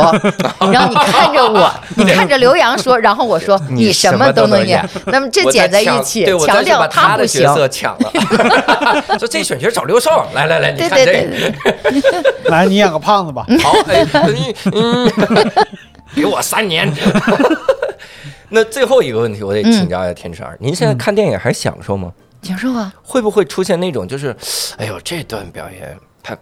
[0.72, 4.88] 然后你看着我，你看着刘洋说，然后我说你你什什么都能能演。
[5.06, 7.54] 那么这剪在一起强调他不行的角。
[7.54, 11.58] 色抢了，说这选角找刘少，来来来，你对看这对对个。
[11.90, 13.44] 对对， 来，你演个胖子吧。
[13.62, 15.10] 好，哎，你嗯，
[16.14, 16.90] 给我三年。
[18.48, 22.12] 那最后一个问题，我得请教一下天池二，您现在看电影还享受吗？
[22.42, 24.34] 享受啊，会不会出现那种就是，
[24.76, 26.36] 哎呦，这段表演他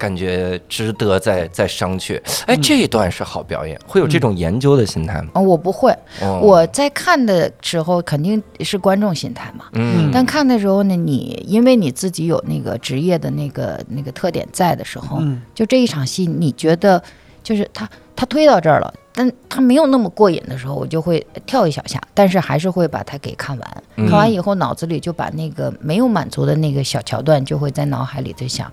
[0.00, 5.28] 感觉值得再再商榷，哎，这一段是好表演，会有这种研究的心态吗？
[5.34, 6.40] 哦我不会，哦。
[6.42, 9.66] 我在看的时候肯定是观众心态嘛。
[9.74, 10.10] 嗯。
[10.10, 15.42] 但看的时候呢，你因为你自己有那个职业的那个那个特点在的时候，嗯。
[15.54, 17.02] 就这一场戏，你觉得
[17.42, 17.86] 就是他
[18.20, 23.82] 他推到这儿了，但他没有那么过瘾的时候，我就会跳一小下，但是还是会把它给看完。
[23.96, 28.70] 嗯看完以后，脑子里就把那个没有满足的那个小桥段，就会在脑海里在想，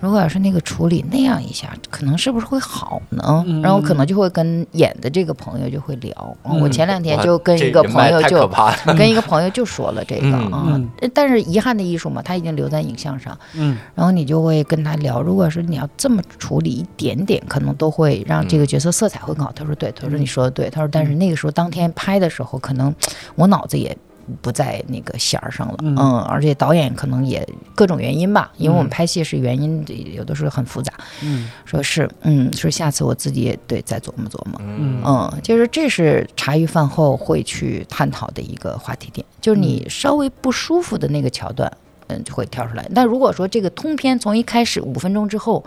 [0.00, 3.44] 如果要是那个处理那样一下，可能是不是会好呢？
[3.46, 6.36] 嗯然后可能就会跟演的这个朋友就会聊。
[6.44, 8.48] 嗯我前两天就跟一个朋友就。
[8.96, 19.52] 跟一个朋友就说了这个嗯啊嗯，但是遗憾的艺术嘛，它已经留在影像上，嗯然后你就会跟他聊，如果是你要这么处理一点点，可能都会让这个角色色彩会更好。
[19.52, 22.94] 他说对，他说你说的对，他说但是那个时候当天拍的时候，可能
[23.34, 23.96] 我脑子也。
[24.42, 25.94] 不在那个弦儿上了，嗯。
[25.96, 28.90] 嗯，而且导演可能也各种原因吧，因为我们嗯。
[28.90, 29.86] 拍戏是原因
[30.16, 30.92] 有的时候很复杂，
[31.22, 31.48] 嗯。
[31.64, 35.00] 说是，嗯，说下次我自己也对再琢磨琢磨，嗯。
[35.06, 41.72] 嗯，就是这是茶余饭后会去探讨的一个话题点，就是你稍微不舒服的那个桥段，
[42.08, 42.84] 嗯，就会跳出来。
[42.92, 45.64] 但如果说这个通篇从一开始五分钟之后，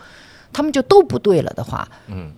[0.52, 2.30] 他们就都不对了的话，嗯，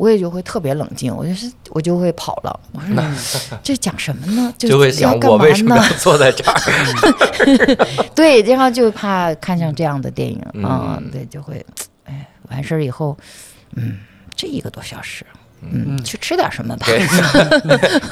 [0.00, 2.60] 我也就会特别冷静，我就是我就会跑了。
[2.72, 4.50] 我说这讲什么呢？
[4.56, 5.82] 就就会要想干嘛呢我为什么要？
[5.98, 6.56] 坐在这儿？
[8.16, 11.62] 对，然后就怕看上这样的电影，嗯嗯，对，就会，
[12.04, 13.14] 哎，完事儿以后，
[13.76, 13.98] 嗯，
[14.34, 15.26] 这一个多小时，
[15.62, 16.86] 嗯，去吃点什么吧。
[16.86, 16.98] 给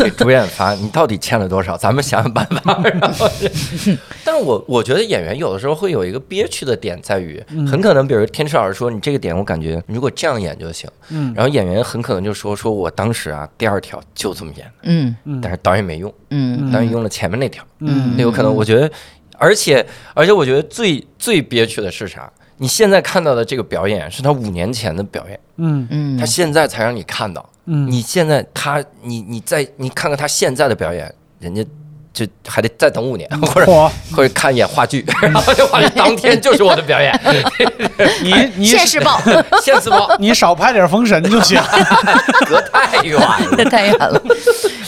[0.04, 1.76] 给 主演发，你到底欠了多少？
[1.76, 2.80] 咱们想想办法。
[2.84, 3.28] 然后，
[4.24, 11.32] 但是我我觉得演员有的时候会有一个憋屈的点，在于很可能，比如天池老师说你这个点，我感觉如果这样演就行，嗯。
[11.34, 15.16] 然后演员很可能就说说我当时啊第二条就这么演，嗯。
[15.24, 16.70] 嗯但是导演没用，嗯。
[16.70, 18.14] 导演用了前面那条，嗯。
[18.16, 18.90] 那有可能我觉得，
[19.38, 19.84] 而且
[20.14, 22.30] 而且我觉得最最憋屈的是啥？
[22.60, 25.86] 你现在看到的这个表演是他五年前的表演，嗯。
[25.90, 26.18] 嗯。
[26.18, 27.48] 他现在才让你看到。
[27.66, 27.90] 嗯。
[27.90, 31.64] 你现在他你你在你看看他现在的表演，人家
[32.12, 37.12] 就还得再等五年，或者嚯，或者看一眼话剧， 然后这话剧当天就是我的表演，
[38.22, 39.20] 你你 现世报。
[39.62, 40.16] 现世报。
[40.18, 41.60] 你少拍点封神就行。
[42.46, 43.64] 隔太远了。
[43.66, 44.20] 太远了，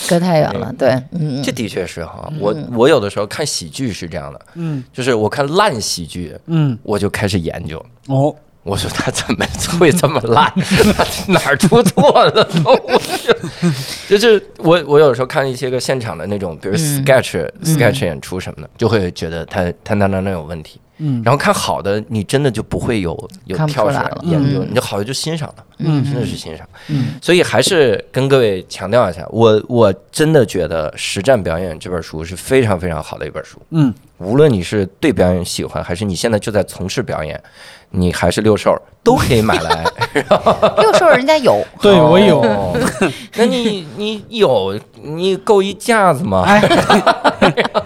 [0.09, 0.73] 隔太远了。
[0.77, 1.41] 对，嗯。
[1.43, 4.83] 这的确是哈，我我有的时候看喜剧是这样的，嗯。
[4.93, 6.77] 就是我看烂喜剧，嗯。
[6.83, 9.47] 我就开始研究，哦，我说他怎么
[9.79, 10.53] 会这么烂？
[10.95, 12.47] 他 哪儿出错了？
[12.65, 13.01] 我
[14.09, 20.79] 就就是我我有时候看一些个现场的那种，比如嗯 sketch、sketch 演出什么的，就会觉得他他那那那有问题。
[21.01, 23.11] 嗯然后看好的，你真的就不会有
[23.47, 26.67] 有看不跳出来了研究，嗯你就好的就欣赏了，嗯真的是欣赏。
[26.89, 33.59] 嗯所以还是跟各位强调一下，我我真的觉得《实战表演》这本书是非常非常好的一本书。
[33.71, 37.43] 嗯无论你是对表演喜欢，还是你现在就在从事表演，
[37.89, 39.83] 你还是六兽，都可以买来。
[40.77, 42.43] 六兽人家有， 对我有。
[42.43, 42.77] 哦
[43.37, 46.43] 那你你有你够一架子吗？
[46.47, 46.61] 哎，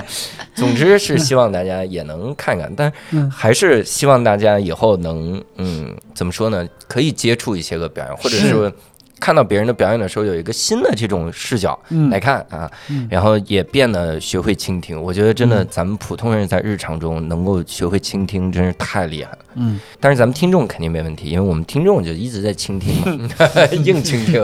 [0.55, 6.67] 总之是希望大家也能看看，但嗯还是希望大家以后能嗯怎么说呢？
[6.89, 8.73] 可以接触一些个表演，或者是
[9.21, 15.01] 看到别人的表演的时候，有一个新的这种视角嗯来看啊，嗯然后也变得学会倾听。
[15.01, 19.39] 我觉得真的，嗯咱们普通人在日常中能够学会倾听，真是太厉害了。
[19.55, 22.93] 嗯，但是咱们听众肯定没问题，因为我们听众就一直在倾听
[23.23, 23.29] 嘛，
[23.85, 24.43] 硬倾听。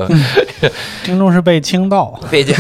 [1.05, 2.55] 听众是被倾倒，被这，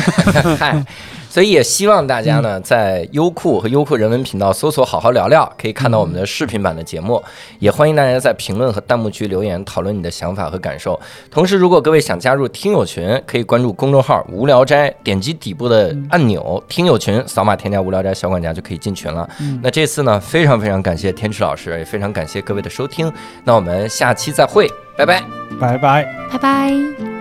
[0.58, 0.84] 嗨，
[1.30, 7.22] 所以也希望大家呢，在优酷和优酷人文频道搜索“好好聊聊”，可以看到我们的视频版的节目。
[7.60, 10.98] 也欢迎大家在评论和弹幕区留言讨论你的想法和感受。
[11.30, 19.28] 同时，如果各位想加入听友群，可以关注公众号“无聊斋”，点击底部的按钮“听友群”，扫码添加“无聊斋小管家”就可以进群了。
[19.62, 23.10] 那这次呢，非常非常感谢天池老师，也非常感谢各位的收听。
[23.44, 25.22] 那我们下期再会，拜拜。
[25.60, 26.04] 拜拜。
[26.32, 26.70] 拜拜。《